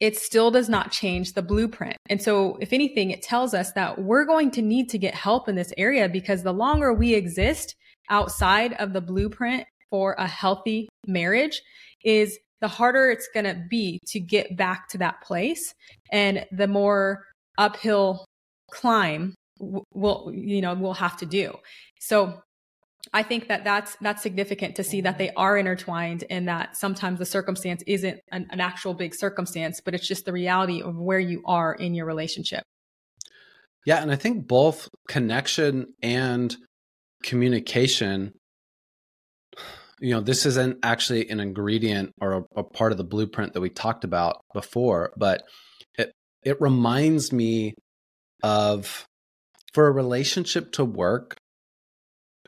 it 0.00 0.16
still 0.16 0.50
does 0.50 0.68
not 0.68 0.90
change 0.90 1.32
the 1.32 1.42
blueprint. 1.42 1.96
And 2.08 2.20
so, 2.20 2.58
if 2.60 2.72
anything, 2.72 3.10
it 3.10 3.22
tells 3.22 3.54
us 3.54 3.72
that 3.72 4.02
we're 4.02 4.24
going 4.24 4.50
to 4.52 4.62
need 4.62 4.88
to 4.90 4.98
get 4.98 5.14
help 5.14 5.48
in 5.48 5.54
this 5.54 5.72
area 5.76 6.08
because 6.08 6.42
the 6.42 6.52
longer 6.52 6.92
we 6.92 7.14
exist 7.14 7.74
outside 8.10 8.72
of 8.74 8.92
the 8.92 9.00
blueprint 9.00 9.64
for 9.90 10.14
a 10.18 10.26
healthy 10.26 10.88
marriage 11.06 11.62
is 12.04 12.38
the 12.64 12.68
harder 12.68 13.10
it's 13.10 13.28
going 13.34 13.44
to 13.44 13.62
be 13.68 14.00
to 14.06 14.18
get 14.18 14.56
back 14.56 14.88
to 14.88 14.96
that 14.96 15.20
place 15.20 15.74
and 16.10 16.46
the 16.50 16.66
more 16.66 17.22
uphill 17.58 18.24
climb 18.70 19.34
we'll 19.60 20.32
you 20.32 20.62
know 20.62 20.72
we'll 20.72 20.94
have 20.94 21.14
to 21.18 21.26
do. 21.26 21.54
So 22.00 22.40
i 23.12 23.22
think 23.22 23.48
that 23.48 23.64
that's 23.64 23.98
that's 24.00 24.22
significant 24.22 24.76
to 24.76 24.82
see 24.82 25.02
that 25.02 25.18
they 25.18 25.30
are 25.32 25.58
intertwined 25.58 26.24
and 26.30 26.48
that 26.48 26.74
sometimes 26.74 27.18
the 27.18 27.26
circumstance 27.26 27.82
isn't 27.86 28.18
an, 28.32 28.46
an 28.48 28.60
actual 28.60 28.94
big 28.94 29.14
circumstance 29.14 29.82
but 29.84 29.92
it's 29.94 30.08
just 30.08 30.24
the 30.24 30.32
reality 30.32 30.80
of 30.80 30.96
where 30.96 31.18
you 31.18 31.42
are 31.44 31.74
in 31.74 31.92
your 31.92 32.06
relationship. 32.06 32.62
Yeah 33.84 34.00
and 34.00 34.10
i 34.10 34.16
think 34.16 34.48
both 34.48 34.88
connection 35.06 35.92
and 36.02 36.56
communication 37.22 38.32
you 40.00 40.10
know 40.10 40.20
this 40.20 40.46
isn't 40.46 40.78
actually 40.82 41.28
an 41.28 41.40
ingredient 41.40 42.12
or 42.20 42.32
a, 42.32 42.42
a, 42.56 42.62
part 42.62 42.92
of 42.92 42.98
the 42.98 43.04
blueprint 43.04 43.52
that 43.52 43.60
we 43.60 43.70
talked 43.70 44.04
about 44.04 44.40
before 44.52 45.12
but 45.16 45.42
it 45.98 46.12
it 46.42 46.60
reminds 46.60 47.32
me 47.32 47.74
of 48.42 49.04
for 49.72 49.86
a 49.86 49.92
relationship 49.92 50.72
to 50.72 50.84
work 50.84 51.36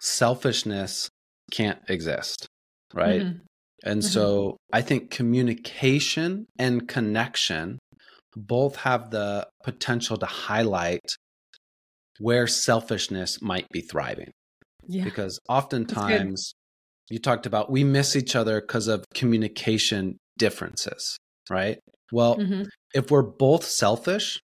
selfishness 0.00 1.08
can't 1.52 1.78
exist 1.88 2.46
right 2.94 3.22
mm-hmm. 3.22 3.38
and 3.84 4.02
mm-hmm. 4.02 4.08
so 4.08 4.56
i 4.72 4.82
think 4.82 5.10
communication 5.10 6.46
and 6.58 6.88
connection 6.88 7.78
both 8.36 8.76
have 8.76 9.10
the 9.10 9.46
potential 9.64 10.18
to 10.18 10.26
highlight 10.26 11.16
where 12.18 12.46
selfishness 12.46 13.40
might 13.40 13.66
be 13.70 13.80
thriving 13.80 14.30
yeah. 14.86 15.04
because 15.04 15.38
oftentimes 15.48 16.54
you 17.08 17.18
talked 17.18 17.46
about 17.46 17.70
we 17.70 17.84
miss 17.84 18.16
each 18.16 18.34
other 18.34 18.60
because 18.60 18.88
of 18.88 19.04
communication 19.14 20.18
differences, 20.38 21.18
right? 21.48 21.78
Well, 22.12 22.36
mm-hmm. 22.36 22.64
if 22.94 23.10
we're 23.10 23.22
both 23.22 23.64
selfish 23.64 24.40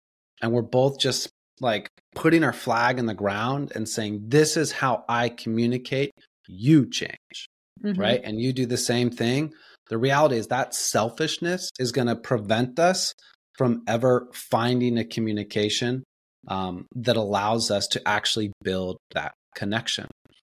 and 0.42 0.52
we're 0.52 0.62
both 0.62 1.00
just 1.00 1.30
like 1.60 1.90
putting 2.16 2.44
our 2.44 2.54
flag 2.54 3.00
in 3.00 3.06
the 3.06 3.14
ground 3.14 3.72
and 3.76 3.88
saying, 3.88 4.26
This 4.28 4.58
is 4.58 4.72
how 4.72 5.04
I 5.08 5.30
communicate, 5.30 6.12
you 6.48 6.90
change, 6.90 7.48
mm-hmm. 7.84 8.00
right? 8.00 8.22
And 8.24 8.40
you 8.40 8.54
do 8.54 8.66
the 8.66 8.78
same 8.78 9.10
thing. 9.10 9.54
The 9.90 9.98
reality 9.98 10.38
is 10.38 10.48
that 10.48 10.76
selfishness 10.76 11.72
is 11.80 11.92
going 11.92 12.08
to 12.08 12.16
prevent 12.16 12.78
us 12.78 13.14
from 13.58 13.84
ever 13.88 14.28
finding 14.34 14.98
a 14.98 15.06
communication 15.06 16.04
um, 16.48 16.86
that 16.96 17.18
allows 17.18 17.72
us 17.72 17.88
to 17.88 18.08
actually 18.08 18.52
build 18.64 18.98
that 19.14 19.34
connection 19.56 20.08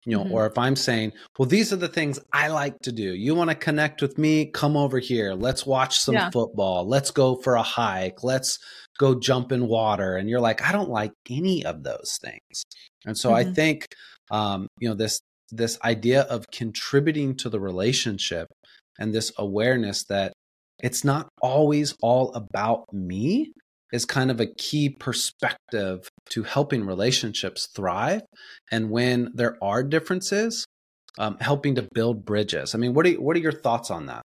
you 0.04 0.16
know 0.16 0.24
mm-hmm. 0.24 0.32
or 0.32 0.46
if 0.46 0.58
i'm 0.58 0.76
saying 0.76 1.12
well 1.38 1.48
these 1.48 1.72
are 1.72 1.76
the 1.76 1.88
things 1.88 2.18
i 2.32 2.48
like 2.48 2.78
to 2.80 2.92
do. 2.92 3.14
You 3.14 3.34
want 3.34 3.50
to 3.50 3.56
connect 3.56 4.02
with 4.02 4.18
me? 4.18 4.46
Come 4.46 4.76
over 4.76 4.98
here. 4.98 5.34
Let's 5.34 5.64
watch 5.64 5.98
some 5.98 6.14
yeah. 6.14 6.30
football. 6.30 6.86
Let's 6.86 7.10
go 7.10 7.36
for 7.36 7.54
a 7.54 7.62
hike. 7.62 8.22
Let's 8.22 8.58
go 8.98 9.18
jump 9.18 9.52
in 9.52 9.68
water. 9.68 10.16
And 10.16 10.28
you're 10.28 10.40
like 10.40 10.62
i 10.62 10.72
don't 10.72 10.90
like 10.90 11.12
any 11.30 11.64
of 11.64 11.82
those 11.82 12.18
things. 12.22 12.64
And 13.04 13.16
so 13.16 13.30
mm-hmm. 13.30 13.50
i 13.50 13.52
think 13.52 13.86
um, 14.30 14.66
you 14.80 14.88
know 14.88 14.94
this 14.94 15.20
this 15.50 15.78
idea 15.84 16.22
of 16.22 16.46
contributing 16.50 17.36
to 17.36 17.50
the 17.50 17.60
relationship 17.60 18.48
and 18.98 19.14
this 19.14 19.30
awareness 19.38 20.04
that 20.04 20.32
it's 20.82 21.04
not 21.04 21.28
always 21.40 21.94
all 22.02 22.32
about 22.32 22.84
me 22.92 23.52
is 23.92 24.04
kind 24.04 24.30
of 24.30 24.40
a 24.40 24.46
key 24.46 24.88
perspective 24.88 26.08
to 26.30 26.42
helping 26.42 26.84
relationships 26.84 27.68
thrive. 27.74 28.22
And 28.70 28.90
when 28.90 29.30
there 29.34 29.56
are 29.62 29.82
differences, 29.82 30.66
um, 31.18 31.36
helping 31.40 31.74
to 31.74 31.86
build 31.94 32.24
bridges. 32.24 32.74
I 32.74 32.78
mean, 32.78 32.94
what 32.94 33.06
are 33.06 33.12
what 33.12 33.36
are 33.36 33.40
your 33.40 33.52
thoughts 33.52 33.90
on 33.90 34.06
that? 34.06 34.22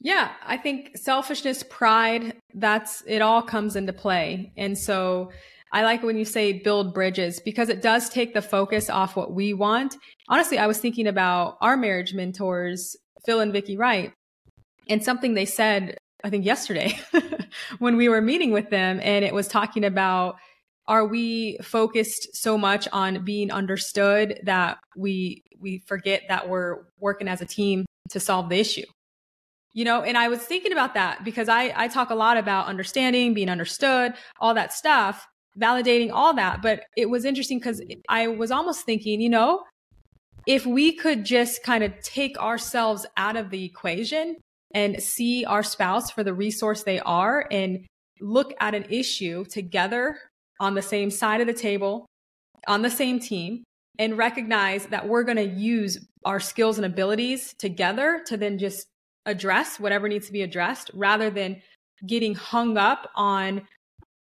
Yeah, 0.00 0.32
I 0.44 0.58
think 0.58 0.98
selfishness, 0.98 1.62
pride, 1.62 2.36
that's 2.52 3.02
it 3.06 3.22
all 3.22 3.40
comes 3.40 3.74
into 3.76 3.92
play. 3.92 4.52
And 4.56 4.76
so 4.76 5.30
I 5.72 5.82
like 5.82 6.02
when 6.02 6.18
you 6.18 6.24
say 6.24 6.52
build 6.52 6.92
bridges 6.92 7.40
because 7.40 7.68
it 7.68 7.80
does 7.80 8.08
take 8.10 8.34
the 8.34 8.42
focus 8.42 8.90
off 8.90 9.16
what 9.16 9.32
we 9.32 9.54
want. 9.54 9.96
Honestly, 10.28 10.58
I 10.58 10.66
was 10.66 10.78
thinking 10.78 11.06
about 11.06 11.56
our 11.60 11.76
marriage 11.76 12.12
mentors, 12.12 12.96
Phil 13.24 13.40
and 13.40 13.52
Vicky 13.52 13.76
Wright, 13.76 14.12
and 14.88 15.02
something 15.02 15.34
they 15.34 15.46
said 15.46 15.96
I 16.24 16.30
think 16.30 16.46
yesterday 16.46 16.98
when 17.78 17.96
we 17.96 18.08
were 18.08 18.22
meeting 18.22 18.50
with 18.50 18.70
them 18.70 18.98
and 19.02 19.24
it 19.24 19.34
was 19.34 19.46
talking 19.46 19.84
about 19.84 20.36
are 20.86 21.06
we 21.06 21.58
focused 21.62 22.34
so 22.34 22.58
much 22.58 22.88
on 22.92 23.24
being 23.24 23.50
understood 23.50 24.40
that 24.44 24.78
we 24.96 25.42
we 25.60 25.82
forget 25.86 26.22
that 26.28 26.48
we're 26.48 26.78
working 26.98 27.28
as 27.28 27.40
a 27.40 27.46
team 27.46 27.86
to 28.10 28.20
solve 28.20 28.48
the 28.48 28.58
issue? 28.58 28.84
You 29.74 29.84
know 29.84 30.02
and 30.02 30.16
i 30.16 30.28
was 30.28 30.38
thinking 30.38 30.72
about 30.72 30.94
that 30.94 31.24
because 31.24 31.48
i 31.48 31.72
i 31.76 31.88
talk 31.88 32.10
a 32.10 32.14
lot 32.14 32.36
about 32.36 32.68
understanding 32.68 33.34
being 33.34 33.50
understood 33.50 34.14
all 34.40 34.54
that 34.54 34.72
stuff 34.72 35.26
validating 35.60 36.10
all 36.12 36.32
that 36.34 36.62
but 36.62 36.84
it 36.96 37.10
was 37.10 37.24
interesting 37.24 37.58
because 37.58 37.82
i 38.08 38.28
was 38.28 38.52
almost 38.52 38.86
thinking 38.86 39.20
you 39.20 39.28
know 39.28 39.64
if 40.46 40.64
we 40.64 40.92
could 40.92 41.24
just 41.24 41.64
kind 41.64 41.82
of 41.82 41.92
take 42.02 42.38
ourselves 42.38 43.04
out 43.16 43.36
of 43.36 43.50
the 43.50 43.64
equation 43.64 44.36
and 44.74 45.02
see 45.02 45.44
our 45.44 45.62
spouse 45.62 46.10
for 46.10 46.22
the 46.22 46.34
resource 46.34 46.82
they 46.82 47.00
are 47.00 47.46
and 47.50 47.86
look 48.20 48.52
at 48.60 48.74
an 48.74 48.84
issue 48.90 49.44
together 49.44 50.18
on 50.60 50.74
the 50.74 50.82
same 50.82 51.10
side 51.10 51.40
of 51.40 51.46
the 51.46 51.54
table, 51.54 52.06
on 52.66 52.82
the 52.82 52.90
same 52.90 53.18
team, 53.18 53.64
and 53.98 54.18
recognize 54.18 54.86
that 54.86 55.08
we're 55.08 55.22
going 55.22 55.36
to 55.36 55.44
use 55.44 56.06
our 56.24 56.40
skills 56.40 56.78
and 56.78 56.84
abilities 56.84 57.54
together 57.58 58.22
to 58.26 58.36
then 58.36 58.58
just 58.58 58.86
address 59.26 59.78
whatever 59.78 60.08
needs 60.08 60.26
to 60.26 60.32
be 60.32 60.42
addressed 60.42 60.90
rather 60.94 61.30
than 61.30 61.62
getting 62.06 62.34
hung 62.34 62.76
up 62.76 63.10
on 63.14 63.62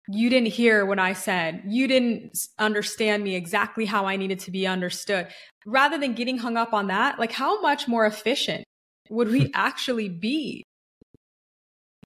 you 0.08 0.30
didn't 0.30 0.52
hear 0.52 0.86
what 0.86 1.00
I 1.00 1.14
said. 1.14 1.64
You 1.66 1.88
didn't 1.88 2.38
understand 2.60 3.24
me 3.24 3.34
exactly 3.34 3.84
how 3.84 4.06
I 4.06 4.16
needed 4.16 4.38
to 4.40 4.52
be 4.52 4.64
understood. 4.64 5.26
Rather 5.66 5.98
than 5.98 6.14
getting 6.14 6.38
hung 6.38 6.56
up 6.56 6.72
on 6.72 6.86
that, 6.86 7.18
like 7.18 7.32
how 7.32 7.60
much 7.60 7.88
more 7.88 8.06
efficient 8.06 8.64
would 9.10 9.28
we 9.28 9.50
actually 9.54 10.08
be? 10.08 10.62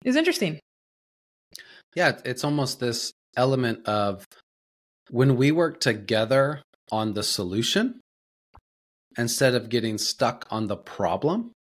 It's 0.04 0.16
interesting. 0.16 0.60
Yeah, 1.94 2.18
it's 2.24 2.44
almost 2.44 2.80
this 2.80 3.12
element 3.36 3.86
of 3.86 4.24
when 5.10 5.36
we 5.36 5.52
work 5.52 5.80
together 5.80 6.62
on 6.92 7.14
the 7.14 7.22
solution 7.22 8.00
instead 9.18 9.54
of 9.54 9.68
getting 9.68 9.98
stuck 9.98 10.46
on 10.50 10.68
the 10.68 10.76
problem, 10.76 11.52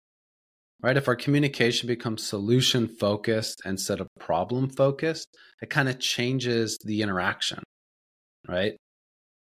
right? 0.82 0.96
If 0.96 1.08
our 1.08 1.16
communication 1.16 1.86
becomes 1.86 2.22
solution 2.22 2.88
focused 2.88 3.62
instead 3.64 4.00
of 4.00 4.06
problem 4.20 4.68
focused, 4.68 5.28
it 5.62 5.70
kind 5.70 5.88
of 5.88 5.98
changes 5.98 6.78
the 6.84 7.02
interaction, 7.02 7.62
right? 8.46 8.76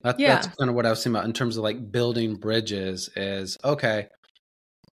That, 0.02 0.18
yeah. 0.18 0.36
That's 0.36 0.48
kind 0.56 0.70
of 0.70 0.76
what 0.76 0.86
I 0.86 0.90
was 0.90 1.02
saying 1.02 1.14
about 1.14 1.26
in 1.26 1.34
terms 1.34 1.56
of 1.56 1.62
like 1.62 1.92
building 1.92 2.36
bridges 2.36 3.10
is 3.16 3.58
okay, 3.62 4.08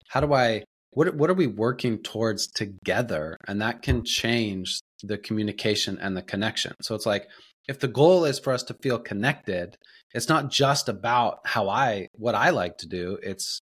how 0.09 0.19
do 0.19 0.33
I, 0.33 0.63
what, 0.91 1.13
what 1.15 1.29
are 1.29 1.35
we 1.35 1.47
working 1.47 2.01
towards 2.01 2.47
together? 2.47 3.37
And 3.47 3.61
that 3.61 3.81
can 3.81 4.03
change 4.03 4.79
the 5.03 5.17
communication 5.17 5.97
and 6.01 6.17
the 6.17 6.21
connection. 6.21 6.73
So 6.81 6.95
it's 6.95 7.05
like, 7.05 7.27
if 7.67 7.79
the 7.79 7.87
goal 7.87 8.25
is 8.25 8.39
for 8.39 8.53
us 8.53 8.63
to 8.63 8.73
feel 8.81 8.97
connected, 8.97 9.75
it's 10.13 10.29
not 10.29 10.49
just 10.49 10.87
about 10.89 11.39
how 11.45 11.69
I, 11.69 12.07
what 12.13 12.33
I 12.33 12.49
like 12.51 12.77
to 12.77 12.87
do. 12.87 13.17
It's 13.21 13.59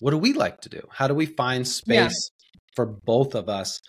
what 0.00 0.10
do 0.10 0.18
we 0.18 0.32
like 0.32 0.60
to 0.62 0.68
do? 0.68 0.82
How 0.90 1.06
do 1.06 1.14
we 1.14 1.26
find 1.26 1.66
space 1.66 2.30
yeah. 2.30 2.60
for 2.74 2.86
both 2.86 3.34
of 3.34 3.48
us 3.48 3.80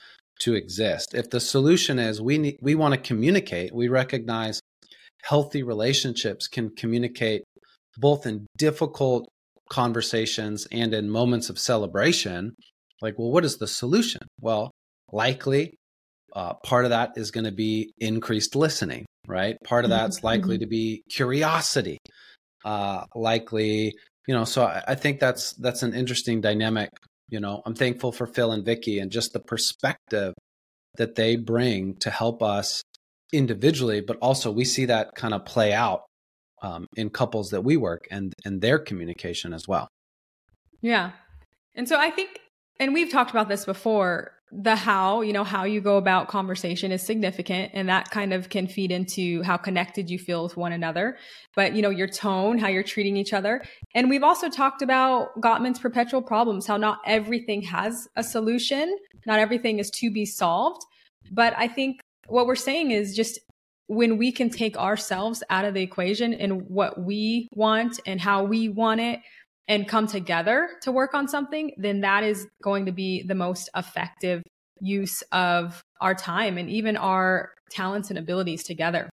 to 0.42 0.54
exist? 0.54 1.14
If 1.16 1.30
the 1.32 1.40
solution 1.40 1.98
is 1.98 2.22
we 2.22 2.38
need, 2.38 2.58
we 2.62 2.76
want 2.76 2.94
to 2.94 3.00
communicate, 3.00 3.74
we 3.74 3.88
recognize 3.88 4.62
healthy 5.24 5.64
relationships 5.64 6.48
can 6.48 6.70
communicate 6.76 7.44
both 7.98 8.28
in 8.28 8.46
difficult 8.58 9.28
conversations 9.70 10.68
and 10.72 10.94
in 10.94 11.10
moments 11.10 11.50
of 11.50 11.58
celebration. 11.58 12.54
Like, 13.02 13.20
well, 13.20 13.32
what 13.32 13.46
is 13.46 13.58
the 13.58 13.68
solution? 13.68 14.22
Well, 14.42 14.72
likely 15.12 15.76
uh, 16.34 16.54
part 16.64 16.86
of 16.86 16.92
that 16.92 17.14
is 17.16 17.32
going 17.32 17.46
to 17.46 17.52
be 17.52 17.92
increased 18.00 18.56
listening, 18.56 19.06
right? 19.28 19.58
Part 19.64 19.86
of 19.86 19.92
mm-hmm. 19.92 20.00
that's 20.00 20.24
likely 20.24 20.56
mm-hmm. 20.56 20.64
to 20.64 20.68
be 20.68 21.04
curiosity, 21.10 21.98
uh, 22.66 23.06
likely 23.16 23.94
you 24.28 24.34
know 24.34 24.44
so 24.44 24.66
I, 24.66 24.84
I 24.90 24.96
think 24.96 25.20
that's 25.20 25.54
that's 25.54 25.84
an 25.84 25.94
interesting 25.94 26.42
dynamic 26.42 26.90
you 27.30 27.40
know 27.40 27.62
i'm 27.66 27.76
thankful 27.76 28.12
for 28.12 28.28
phil 28.28 28.52
and 28.52 28.66
vicky 28.66 29.00
and 29.00 29.12
just 29.12 29.34
the 29.34 29.40
perspective 29.40 30.34
that 30.98 31.16
they 31.16 31.36
bring 31.36 31.96
to 31.98 32.10
help 32.10 32.42
us 32.42 32.82
individually 33.32 34.02
but 34.02 34.18
also 34.22 34.52
we 34.52 34.66
see 34.66 34.86
that 34.86 35.16
kind 35.16 35.34
of 35.34 35.46
play 35.46 35.74
out 35.74 36.06
um, 36.62 36.88
in 36.96 37.10
couples 37.10 37.50
that 37.50 37.64
we 37.64 37.78
work 37.78 38.08
and 38.10 38.34
and 38.46 38.62
their 38.62 38.80
communication 38.80 39.54
as 39.54 39.68
well 39.68 39.88
yeah 40.82 41.12
and 41.76 41.88
so 41.88 42.00
i 42.00 42.10
think 42.10 42.40
and 42.80 42.94
we've 42.94 43.12
talked 43.12 43.32
about 43.32 43.48
this 43.48 43.66
before 43.66 44.32
the 44.52 44.76
how, 44.76 45.22
you 45.22 45.34
know, 45.34 45.44
how 45.44 45.64
you 45.64 45.82
go 45.82 45.98
about 45.98 46.28
conversation 46.28 46.92
is 46.92 47.02
significant 47.02 47.72
and 47.74 47.90
that 47.90 48.10
kind 48.12 48.32
of 48.32 48.50
can 48.50 48.68
feed 48.68 48.92
into 48.92 49.42
how 49.44 49.58
connected 49.58 50.10
you 50.10 50.20
feel 50.20 50.44
with 50.44 50.56
one 50.56 50.72
another. 50.72 51.18
But, 51.56 51.74
you 51.74 51.82
know, 51.82 51.90
your 51.90 52.08
tone, 52.08 52.58
how 52.58 52.68
you're 52.68 52.84
treating 52.84 53.18
each 53.18 53.34
other. 53.34 53.64
And 53.94 54.10
we've 54.10 54.24
also 54.24 54.50
talked 54.50 54.82
about 54.82 55.42
Gottman's 55.42 55.80
perpetual 55.80 56.22
problems, 56.22 56.68
how 56.68 56.78
not 56.78 57.00
everything 57.06 57.64
has 57.64 58.08
a 58.16 58.24
solution, 58.24 58.98
not 59.26 59.40
everything 59.40 59.80
is 59.80 59.90
to 59.96 60.12
be 60.12 60.26
solved. 60.26 60.82
But 61.32 61.54
I 61.58 61.68
think 61.68 62.00
what 62.28 62.46
we're 62.46 62.56
saying 62.56 62.92
is 62.92 63.16
just 63.16 63.40
when 63.88 64.18
we 64.18 64.32
can 64.32 64.50
take 64.50 64.78
ourselves 64.78 65.44
out 65.50 65.66
of 65.66 65.74
the 65.74 65.82
equation 65.82 66.34
and 66.34 66.68
what 66.70 67.04
we 67.04 67.48
want 67.54 68.00
and 68.06 68.22
how 68.22 68.44
we 68.44 68.70
want 68.70 69.02
it 69.02 69.20
and 69.68 69.88
come 69.88 70.08
together 70.08 70.70
to 70.82 70.92
work 70.92 71.14
on 71.14 71.28
something, 71.28 71.72
then 71.78 72.02
that 72.02 72.24
is 72.24 72.48
going 72.62 72.86
to 72.86 72.92
be 72.92 73.24
the 73.24 73.36
most 73.36 73.70
effective 73.76 74.44
use 74.80 75.22
of 75.32 75.82
our 76.02 76.14
time 76.14 76.58
and 76.58 76.70
even 76.70 76.98
our 76.98 77.52
talents 77.72 78.10
and 78.10 78.20
abilities 78.20 78.64
together. 78.64 79.10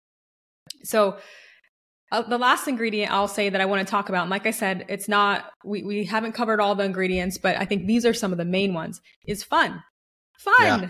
So, 0.84 1.18
uh, 2.12 2.24
the 2.24 2.38
last 2.38 2.68
ingredient 2.68 3.10
I'll 3.10 3.30
say 3.30 3.48
that 3.48 3.62
I 3.62 3.66
want 3.66 3.88
to 3.88 3.90
talk 3.90 4.10
about, 4.10 4.24
and 4.24 4.30
like 4.30 4.46
I 4.46 4.52
said, 4.52 4.86
it's 4.90 5.08
not, 5.08 5.50
we, 5.64 5.84
we 5.84 6.04
haven't 6.04 6.34
covered 6.34 6.60
all 6.60 6.76
the 6.76 6.84
ingredients, 6.84 7.38
but 7.38 7.58
I 7.58 7.64
think 7.64 7.88
these 7.88 8.06
are 8.06 8.14
some 8.14 8.34
of 8.34 8.38
the 8.38 8.44
main 8.44 8.74
ones, 8.74 9.00
is 9.26 9.44
fun. 9.44 9.82
Fun. 10.38 10.56
Yeah. 10.60 10.90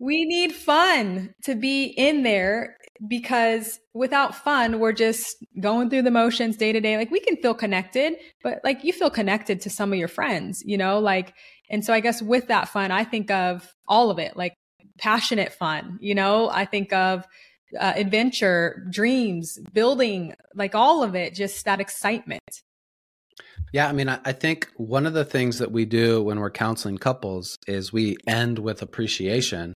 We 0.00 0.24
need 0.24 0.52
fun 0.52 1.34
to 1.44 1.54
be 1.54 1.84
in 1.84 2.22
there 2.22 2.76
because 3.06 3.78
without 3.94 4.34
fun, 4.34 4.80
we're 4.80 4.92
just 4.92 5.36
going 5.60 5.88
through 5.88 6.02
the 6.02 6.10
motions 6.10 6.56
day 6.56 6.72
to 6.72 6.80
day. 6.80 6.96
Like 6.96 7.10
we 7.10 7.20
can 7.20 7.36
feel 7.36 7.54
connected, 7.54 8.14
but 8.42 8.60
like 8.64 8.82
you 8.82 8.92
feel 8.92 9.10
connected 9.10 9.60
to 9.62 9.70
some 9.70 9.92
of 9.92 9.98
your 9.98 10.08
friends, 10.08 10.62
you 10.64 10.76
know, 10.76 10.98
like, 10.98 11.34
and 11.70 11.84
so 11.84 11.92
I 11.92 12.00
guess 12.00 12.20
with 12.20 12.48
that 12.48 12.68
fun, 12.68 12.90
I 12.90 13.04
think 13.04 13.30
of 13.30 13.72
all 13.86 14.10
of 14.10 14.18
it, 14.18 14.36
like 14.36 14.54
passionate 14.98 15.52
fun, 15.52 15.98
you 16.00 16.14
know, 16.14 16.50
I 16.50 16.64
think 16.64 16.92
of 16.92 17.26
uh, 17.78 17.92
adventure, 17.94 18.86
dreams, 18.90 19.58
building, 19.72 20.34
like 20.54 20.74
all 20.74 21.02
of 21.02 21.14
it, 21.14 21.34
just 21.34 21.64
that 21.66 21.80
excitement. 21.80 22.62
Yeah, 23.72 23.88
I 23.88 23.92
mean, 23.92 24.08
I 24.08 24.32
think 24.32 24.68
one 24.76 25.06
of 25.06 25.12
the 25.12 25.24
things 25.24 25.58
that 25.58 25.70
we 25.70 25.84
do 25.84 26.22
when 26.22 26.40
we're 26.40 26.50
counseling 26.50 26.98
couples 26.98 27.56
is 27.68 27.92
we 27.92 28.16
end 28.26 28.58
with 28.58 28.82
appreciation 28.82 29.74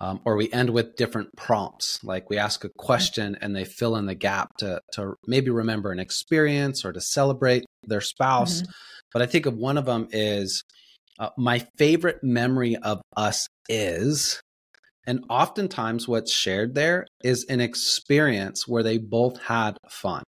um, 0.00 0.20
or 0.24 0.36
we 0.36 0.50
end 0.52 0.70
with 0.70 0.96
different 0.96 1.28
prompts. 1.36 2.02
Like 2.04 2.28
we 2.28 2.36
ask 2.36 2.64
a 2.64 2.70
question 2.76 3.36
and 3.40 3.54
they 3.54 3.64
fill 3.64 3.96
in 3.96 4.06
the 4.06 4.14
gap 4.14 4.48
to, 4.58 4.80
to 4.92 5.14
maybe 5.26 5.50
remember 5.50 5.92
an 5.92 6.00
experience 6.00 6.84
or 6.84 6.92
to 6.92 7.00
celebrate 7.00 7.64
their 7.84 8.00
spouse. 8.00 8.62
Mm-hmm. 8.62 8.70
but 9.12 9.22
i 9.22 9.26
think 9.26 9.46
of 9.46 9.56
one 9.56 9.76
of 9.76 9.86
them 9.86 10.06
is 10.10 10.62
uh, 11.18 11.30
my 11.36 11.66
favorite 11.76 12.18
memory 12.22 12.76
of 12.76 13.02
us 13.16 13.46
is 13.68 14.40
and 15.06 15.24
oftentimes 15.28 16.06
what's 16.06 16.32
shared 16.32 16.74
there 16.74 17.06
is 17.24 17.44
an 17.44 17.60
experience 17.60 18.68
where 18.68 18.82
they 18.82 18.98
both 18.98 19.40
had 19.42 19.76
fun. 19.90 20.22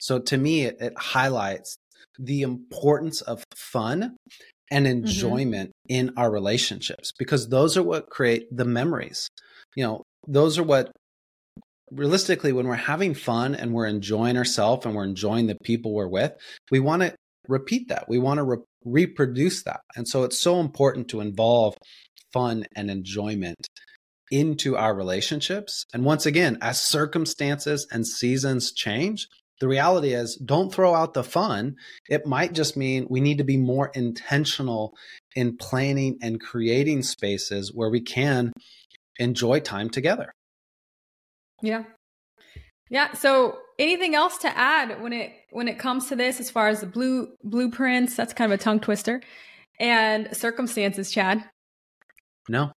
So 0.00 0.18
to 0.18 0.36
me 0.36 0.64
it, 0.64 0.76
it 0.80 0.92
highlights 0.98 1.76
the 2.18 2.42
importance 2.42 3.20
of 3.20 3.44
fun 3.54 4.16
and 4.70 4.86
mm-hmm. 4.86 5.06
enjoyment 5.06 5.70
mm-hmm. 5.70 5.94
in 5.94 6.12
our 6.16 6.30
relationships 6.30 7.12
because 7.18 7.48
those 7.48 7.76
are 7.76 7.82
what 7.82 8.10
create 8.10 8.46
the 8.50 8.64
memories. 8.64 9.28
You 9.76 9.84
know, 9.84 10.02
those 10.26 10.58
are 10.58 10.62
what 10.62 10.90
realistically 11.90 12.52
when 12.52 12.66
we're 12.66 12.74
having 12.74 13.14
fun 13.14 13.54
and 13.54 13.72
we're 13.72 13.86
enjoying 13.86 14.36
ourselves 14.36 14.84
and 14.84 14.94
we're 14.94 15.04
enjoying 15.04 15.46
the 15.46 15.56
people 15.62 15.94
we're 15.94 16.08
with, 16.08 16.32
we 16.70 16.80
want 16.80 17.02
to 17.02 17.14
repeat 17.46 17.88
that. 17.88 18.08
We 18.08 18.18
want 18.18 18.38
to 18.38 18.44
re- 18.44 18.58
reproduce 18.84 19.62
that. 19.62 19.80
And 19.96 20.06
so 20.06 20.24
it's 20.24 20.38
so 20.38 20.60
important 20.60 21.08
to 21.08 21.20
involve 21.20 21.74
fun 22.32 22.66
and 22.76 22.90
enjoyment 22.90 23.68
into 24.30 24.76
our 24.76 24.94
relationships. 24.94 25.84
And 25.94 26.04
once 26.04 26.26
again, 26.26 26.58
as 26.60 26.80
circumstances 26.82 27.86
and 27.90 28.06
seasons 28.06 28.72
change, 28.72 29.26
the 29.60 29.68
reality 29.68 30.14
is, 30.14 30.36
don't 30.36 30.72
throw 30.72 30.94
out 30.94 31.14
the 31.14 31.24
fun. 31.24 31.76
It 32.08 32.26
might 32.26 32.52
just 32.52 32.76
mean 32.76 33.06
we 33.10 33.20
need 33.20 33.38
to 33.38 33.44
be 33.44 33.56
more 33.56 33.90
intentional 33.94 34.94
in 35.34 35.56
planning 35.56 36.18
and 36.22 36.40
creating 36.40 37.02
spaces 37.02 37.72
where 37.74 37.90
we 37.90 38.00
can 38.00 38.52
enjoy 39.18 39.60
time 39.60 39.90
together. 39.90 40.32
Yeah. 41.62 41.84
Yeah. 42.90 43.12
So 43.12 43.58
anything 43.78 44.14
else 44.14 44.38
to 44.38 44.56
add 44.56 45.02
when 45.02 45.12
it 45.12 45.32
when 45.50 45.68
it 45.68 45.78
comes 45.78 46.08
to 46.08 46.16
this 46.16 46.40
as 46.40 46.50
far 46.50 46.68
as 46.68 46.80
the 46.80 46.86
blue 46.86 47.28
blueprints, 47.42 48.14
that's 48.16 48.32
kind 48.32 48.52
of 48.52 48.58
a 48.58 48.62
tongue 48.62 48.80
twister. 48.80 49.20
And 49.80 50.36
circumstances, 50.36 51.10
Chad? 51.10 51.44
No. 52.48 52.72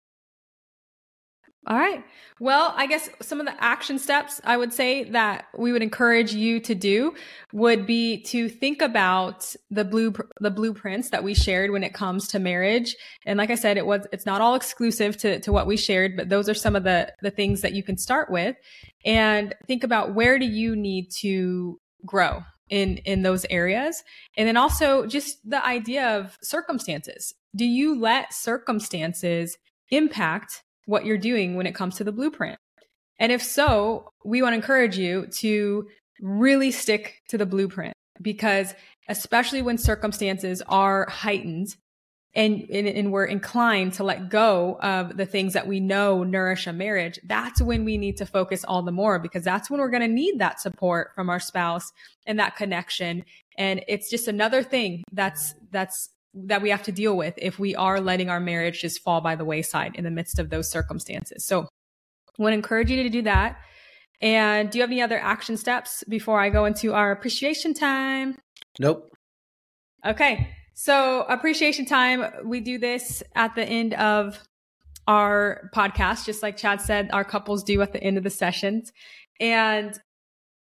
All 1.69 1.77
right. 1.77 2.03
Well, 2.41 2.73
I 2.75 2.87
guess 2.87 3.11
some 3.21 3.41
of 3.41 3.47
the 3.47 3.63
action 3.63 3.99
steps 3.99 4.41
I 4.43 4.57
would 4.57 4.73
say 4.73 5.05
that 5.11 5.49
we 5.55 5.71
would 5.71 5.83
encourage 5.83 6.33
you 6.33 6.61
to 6.61 6.75
do 6.75 7.15
would 7.53 7.87
be 7.87 8.23
to 8.23 8.49
think 8.49 8.81
about 8.81 9.55
the 9.71 9.85
blue 9.85 10.15
the 10.41 10.51
blueprints 10.51 11.11
that 11.11 11.23
we 11.23 11.35
shared 11.35 11.71
when 11.71 11.85
it 11.85 11.93
comes 11.93 12.27
to 12.29 12.39
marriage. 12.39 12.97
And 13.27 13.37
like 13.37 13.51
I 13.51 13.55
said, 13.55 13.77
it 13.77 13.85
was 13.85 14.07
it's 14.13 14.25
not 14.25 14.41
all 14.41 14.55
exclusive 14.55 15.19
to 15.19 15.41
to 15.41 15.53
what 15.53 15.67
we 15.67 15.77
shared, 15.77 16.17
but 16.17 16.31
those 16.31 16.49
are 16.49 16.55
some 16.55 16.75
of 16.75 16.85
the 16.85 17.13
the 17.21 17.31
things 17.31 17.61
that 17.61 17.75
you 17.75 17.83
can 17.83 17.99
start 17.99 18.31
with 18.31 18.57
and 19.05 19.55
think 19.67 19.85
about 19.85 20.15
where 20.15 20.39
do 20.39 20.47
you 20.47 20.75
need 20.75 21.11
to 21.21 21.79
grow? 22.07 22.43
in 22.71 22.99
in 22.99 23.23
those 23.23 23.47
areas 23.49 24.05
and 24.37 24.47
then 24.47 24.59
also 24.59 25.07
just 25.07 25.39
the 25.49 25.65
idea 25.65 26.19
of 26.19 26.37
circumstances 26.43 27.33
do 27.57 27.65
you 27.65 27.99
let 27.99 28.31
circumstances 28.35 29.57
impact 29.91 30.65
what 30.89 31.05
you're 31.05 31.19
doing 31.19 31.55
when 31.55 31.67
it 31.67 31.75
comes 31.75 31.97
to 31.97 32.05
the 32.05 32.13
blueprint 32.13 32.59
and 33.19 33.33
if 33.33 33.43
so 33.43 34.13
we 34.25 34.43
want 34.43 34.53
to 34.53 34.57
encourage 34.57 34.99
you 34.99 35.27
to 35.27 35.87
really 36.21 36.71
stick 36.71 37.23
to 37.29 37.39
the 37.39 37.47
blueprint 37.47 37.95
because 38.21 38.75
especially 39.09 39.63
when 39.63 39.79
circumstances 39.79 40.63
are 40.69 41.09
heightened 41.09 41.77
and, 42.35 42.67
and, 42.71 42.87
and, 42.87 43.11
we're 43.11 43.25
inclined 43.25 43.95
to 43.95 44.05
let 44.05 44.29
go 44.29 44.79
of 44.83 45.17
the 45.17 45.25
things 45.25 45.55
that 45.55 45.67
we 45.67 45.81
know 45.81 46.23
nourish 46.23 46.67
a 46.67 46.73
marriage, 46.73 47.19
that's 47.25 47.61
when 47.63 47.85
we 47.85 47.97
need 47.97 48.19
to 48.19 48.27
focus 48.27 48.65
all 48.65 48.83
the 48.83 48.93
more 48.93 49.19
because 49.19 49.43
that's 49.43 49.71
when 49.71 49.81
we're 49.81 49.89
going 49.89 50.03
to 50.03 50.09
need 50.09 50.39
that 50.39 50.61
support 50.61 51.13
from 51.15 51.31
our 51.31 51.41
spouse 51.41 51.91
and 52.27 52.39
that 52.39 52.55
connection. 52.55 53.25
And 53.57 53.83
it's 53.89 54.11
just 54.11 54.29
another 54.29 54.63
thing 54.63 55.03
that's, 55.11 55.55
that's, 55.73 56.11
that 56.35 56.63
we 56.63 56.71
have 56.71 56.83
to 56.85 56.93
deal 56.93 57.17
with 57.17 57.35
if 57.39 57.59
we 57.59 57.75
are 57.75 58.01
letting 58.01 58.31
our 58.31 58.41
marriage 58.41 58.81
just 58.81 59.03
fall 59.03 59.21
by 59.21 59.35
the 59.35 59.45
wayside 59.45 59.97
in 59.97 60.05
the 60.05 60.11
midst 60.11 60.39
of 60.39 60.51
those 60.51 60.71
circumstances. 60.71 61.45
So 61.45 61.63
I 61.63 62.43
want 62.43 62.53
to 62.53 62.57
encourage 62.57 62.91
you 62.91 63.03
to 63.03 63.09
do 63.09 63.23
that. 63.23 63.59
And 64.21 64.71
do 64.71 64.79
you 64.79 64.83
have 64.83 64.91
any 64.91 65.03
other 65.03 65.19
action 65.19 65.57
steps 65.57 66.05
before 66.09 66.41
I 66.41 66.51
go 66.51 66.65
into 66.65 66.93
our 66.93 67.13
appreciation 67.13 67.73
time? 67.73 68.37
Nope. 68.79 69.09
Okay. 70.05 70.49
So, 70.75 71.23
appreciation 71.23 71.87
time, 71.87 72.25
we 72.45 72.61
do 72.61 72.79
this 72.79 73.23
at 73.35 73.57
the 73.57 73.65
end 73.65 73.95
of 73.95 74.39
our 75.09 75.71
podcast, 75.75 76.25
just 76.25 76.43
like 76.43 76.57
Chad 76.57 76.81
said, 76.81 77.11
our 77.13 77.25
couples 77.25 77.65
do 77.65 77.83
at 77.83 77.93
the 77.93 78.03
end 78.03 78.17
of 78.17 78.23
the 78.23 78.31
sessions. 78.31 78.93
And 79.41 79.99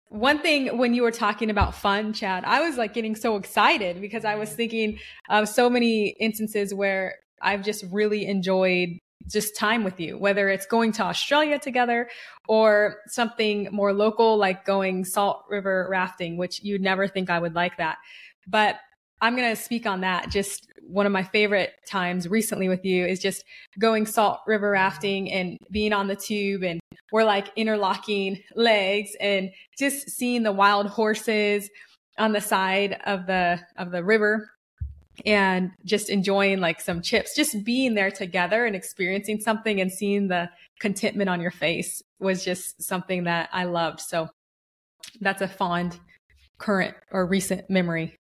one 0.09 0.39
thing 0.39 0.77
when 0.77 0.93
you 0.93 1.03
were 1.03 1.11
talking 1.11 1.49
about 1.49 1.75
fun, 1.75 2.13
Chad, 2.13 2.43
I 2.43 2.67
was 2.67 2.77
like 2.77 2.93
getting 2.93 3.15
so 3.15 3.35
excited 3.35 4.01
because 4.01 4.25
I 4.25 4.35
was 4.35 4.51
thinking 4.51 4.99
of 5.29 5.47
so 5.47 5.69
many 5.69 6.09
instances 6.19 6.73
where 6.73 7.15
I've 7.41 7.63
just 7.63 7.85
really 7.91 8.25
enjoyed 8.25 8.99
just 9.31 9.55
time 9.55 9.83
with 9.83 9.99
you, 9.99 10.17
whether 10.17 10.49
it's 10.49 10.65
going 10.65 10.91
to 10.93 11.03
Australia 11.03 11.59
together 11.59 12.09
or 12.47 12.95
something 13.07 13.67
more 13.71 13.93
local 13.93 14.37
like 14.37 14.65
going 14.65 15.05
Salt 15.05 15.43
River 15.47 15.87
rafting, 15.89 16.37
which 16.37 16.63
you'd 16.63 16.81
never 16.81 17.07
think 17.07 17.29
I 17.29 17.39
would 17.39 17.53
like 17.53 17.77
that. 17.77 17.97
But 18.47 18.77
I'm 19.21 19.35
going 19.35 19.53
to 19.55 19.61
speak 19.61 19.85
on 19.85 20.01
that. 20.01 20.29
Just 20.29 20.67
one 20.89 21.05
of 21.05 21.11
my 21.11 21.23
favorite 21.23 21.71
times 21.87 22.27
recently 22.27 22.67
with 22.67 22.83
you 22.83 23.05
is 23.05 23.19
just 23.19 23.43
going 23.79 24.05
salt 24.05 24.39
river 24.47 24.71
rafting 24.71 25.31
and 25.31 25.57
being 25.71 25.93
on 25.93 26.07
the 26.07 26.15
tube 26.15 26.63
and 26.63 26.79
we're 27.11 27.23
like 27.23 27.51
interlocking 27.55 28.41
legs 28.55 29.11
and 29.19 29.51
just 29.77 30.09
seeing 30.09 30.43
the 30.43 30.51
wild 30.51 30.87
horses 30.87 31.69
on 32.17 32.33
the 32.33 32.41
side 32.41 32.99
of 33.05 33.27
the 33.27 33.59
of 33.77 33.91
the 33.91 34.03
river 34.03 34.49
and 35.25 35.71
just 35.85 36.09
enjoying 36.09 36.59
like 36.59 36.79
some 36.79 37.01
chips. 37.01 37.35
Just 37.35 37.63
being 37.63 37.93
there 37.93 38.11
together 38.11 38.65
and 38.65 38.75
experiencing 38.75 39.39
something 39.39 39.81
and 39.81 39.91
seeing 39.91 40.27
the 40.27 40.49
contentment 40.79 41.29
on 41.29 41.41
your 41.41 41.51
face 41.51 42.01
was 42.19 42.43
just 42.43 42.81
something 42.81 43.25
that 43.25 43.49
I 43.51 43.65
loved. 43.65 43.99
So 43.99 44.29
that's 45.19 45.41
a 45.41 45.47
fond 45.47 45.99
current 46.57 46.95
or 47.11 47.25
recent 47.25 47.69
memory 47.69 48.18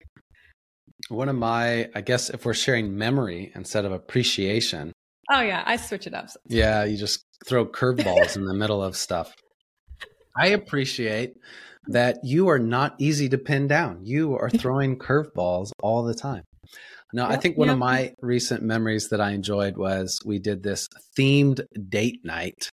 one 1.09 1.29
of 1.29 1.37
my, 1.37 1.89
I 1.95 2.01
guess, 2.01 2.31
if 2.31 2.45
we're 2.45 2.55
sharing 2.55 2.97
memory 2.97 3.53
instead 3.55 3.85
of 3.85 3.93
appreciation. 3.93 4.93
Oh, 5.31 5.41
yeah. 5.41 5.63
I 5.67 5.77
switch 5.77 6.07
it 6.07 6.15
up. 6.15 6.29
Yeah. 6.49 6.85
You 6.85 6.97
just 6.97 7.25
throw 7.47 7.67
curveballs 7.67 8.37
in 8.37 8.45
the 8.45 8.55
middle 8.63 8.83
of 8.83 8.97
stuff. 8.97 9.35
I 10.37 10.49
appreciate 10.49 11.35
that 11.89 12.19
you 12.23 12.49
are 12.49 12.59
not 12.59 12.95
easy 12.99 13.29
to 13.29 13.39
pin 13.39 13.69
down. 13.69 14.01
You 14.03 14.37
are 14.37 14.51
throwing 14.59 14.99
curveballs 14.99 15.71
all 15.83 16.03
the 16.03 16.15
time. 16.15 16.45
Now, 17.13 17.29
yep, 17.29 17.39
I 17.39 17.41
think 17.41 17.57
one 17.57 17.69
yep. 17.69 17.75
of 17.75 17.79
my 17.79 18.13
recent 18.21 18.63
memories 18.63 19.11
that 19.11 19.21
I 19.21 19.31
enjoyed 19.31 19.77
was 19.77 20.19
we 20.25 20.41
did 20.41 20.63
this 20.63 20.89
themed 21.17 21.65
date 21.89 22.25
night 22.25 22.71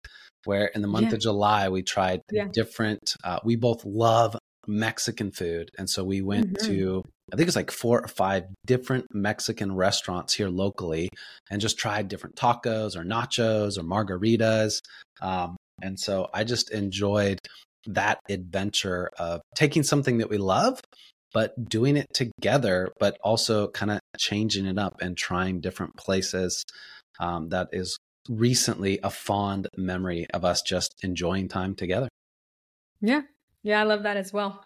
where 0.44 0.66
in 0.66 0.82
the 0.82 0.88
month 0.88 1.08
yeah. 1.08 1.14
of 1.14 1.20
July 1.20 1.68
we 1.68 1.82
tried 1.82 2.20
yeah. 2.30 2.46
different, 2.52 3.16
uh, 3.24 3.40
we 3.42 3.56
both 3.56 3.84
love 3.84 4.38
Mexican 4.66 5.32
food. 5.32 5.70
And 5.76 5.90
so 5.90 6.04
we 6.04 6.22
went 6.22 6.52
mm-hmm. 6.52 6.66
to 6.66 7.02
I 7.32 7.36
think 7.36 7.46
it's 7.46 7.56
like 7.56 7.70
four 7.70 8.00
or 8.00 8.08
five 8.08 8.44
different 8.66 9.06
Mexican 9.12 9.74
restaurants 9.74 10.34
here 10.34 10.48
locally 10.48 11.10
and 11.50 11.60
just 11.60 11.78
tried 11.78 12.08
different 12.08 12.36
tacos 12.36 12.96
or 12.96 13.04
nachos 13.04 13.78
or 13.78 13.82
margaritas. 13.82 14.80
Um, 15.20 15.56
and 15.82 15.98
so 15.98 16.28
I 16.32 16.44
just 16.44 16.70
enjoyed 16.70 17.38
that 17.86 18.18
adventure 18.28 19.10
of 19.18 19.42
taking 19.54 19.82
something 19.82 20.18
that 20.18 20.30
we 20.30 20.38
love, 20.38 20.80
but 21.32 21.68
doing 21.68 21.96
it 21.96 22.06
together, 22.14 22.92
but 22.98 23.18
also 23.22 23.68
kind 23.68 23.90
of 23.90 24.00
changing 24.18 24.66
it 24.66 24.78
up 24.78 25.00
and 25.00 25.16
trying 25.16 25.60
different 25.60 25.96
places. 25.96 26.64
Um, 27.20 27.50
that 27.50 27.68
is 27.72 27.98
recently 28.28 29.00
a 29.02 29.10
fond 29.10 29.68
memory 29.76 30.26
of 30.32 30.44
us 30.44 30.62
just 30.62 30.94
enjoying 31.02 31.48
time 31.48 31.74
together. 31.74 32.08
Yeah. 33.00 33.22
Yeah, 33.62 33.80
I 33.80 33.84
love 33.84 34.04
that 34.04 34.16
as 34.16 34.32
well. 34.32 34.64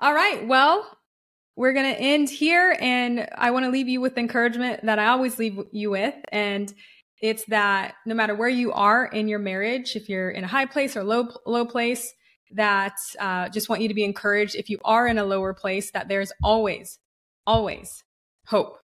All 0.00 0.14
right. 0.14 0.46
Well, 0.46 0.86
we're 1.60 1.74
going 1.74 1.94
to 1.94 2.00
end 2.00 2.30
here. 2.30 2.74
And 2.80 3.28
I 3.36 3.50
want 3.50 3.66
to 3.66 3.70
leave 3.70 3.86
you 3.86 4.00
with 4.00 4.16
encouragement 4.16 4.86
that 4.86 4.98
I 4.98 5.08
always 5.08 5.38
leave 5.38 5.58
you 5.72 5.90
with. 5.90 6.14
And 6.32 6.72
it's 7.20 7.44
that 7.48 7.96
no 8.06 8.14
matter 8.14 8.34
where 8.34 8.48
you 8.48 8.72
are 8.72 9.04
in 9.04 9.28
your 9.28 9.40
marriage, 9.40 9.94
if 9.94 10.08
you're 10.08 10.30
in 10.30 10.42
a 10.42 10.46
high 10.46 10.64
place 10.64 10.96
or 10.96 11.04
low, 11.04 11.28
low 11.44 11.66
place, 11.66 12.14
that 12.52 12.94
uh, 13.18 13.50
just 13.50 13.68
want 13.68 13.82
you 13.82 13.88
to 13.88 13.94
be 13.94 14.04
encouraged. 14.04 14.54
If 14.54 14.70
you 14.70 14.78
are 14.86 15.06
in 15.06 15.18
a 15.18 15.24
lower 15.24 15.52
place, 15.52 15.90
that 15.90 16.08
there's 16.08 16.32
always, 16.42 16.98
always 17.46 18.04
hope 18.46 18.79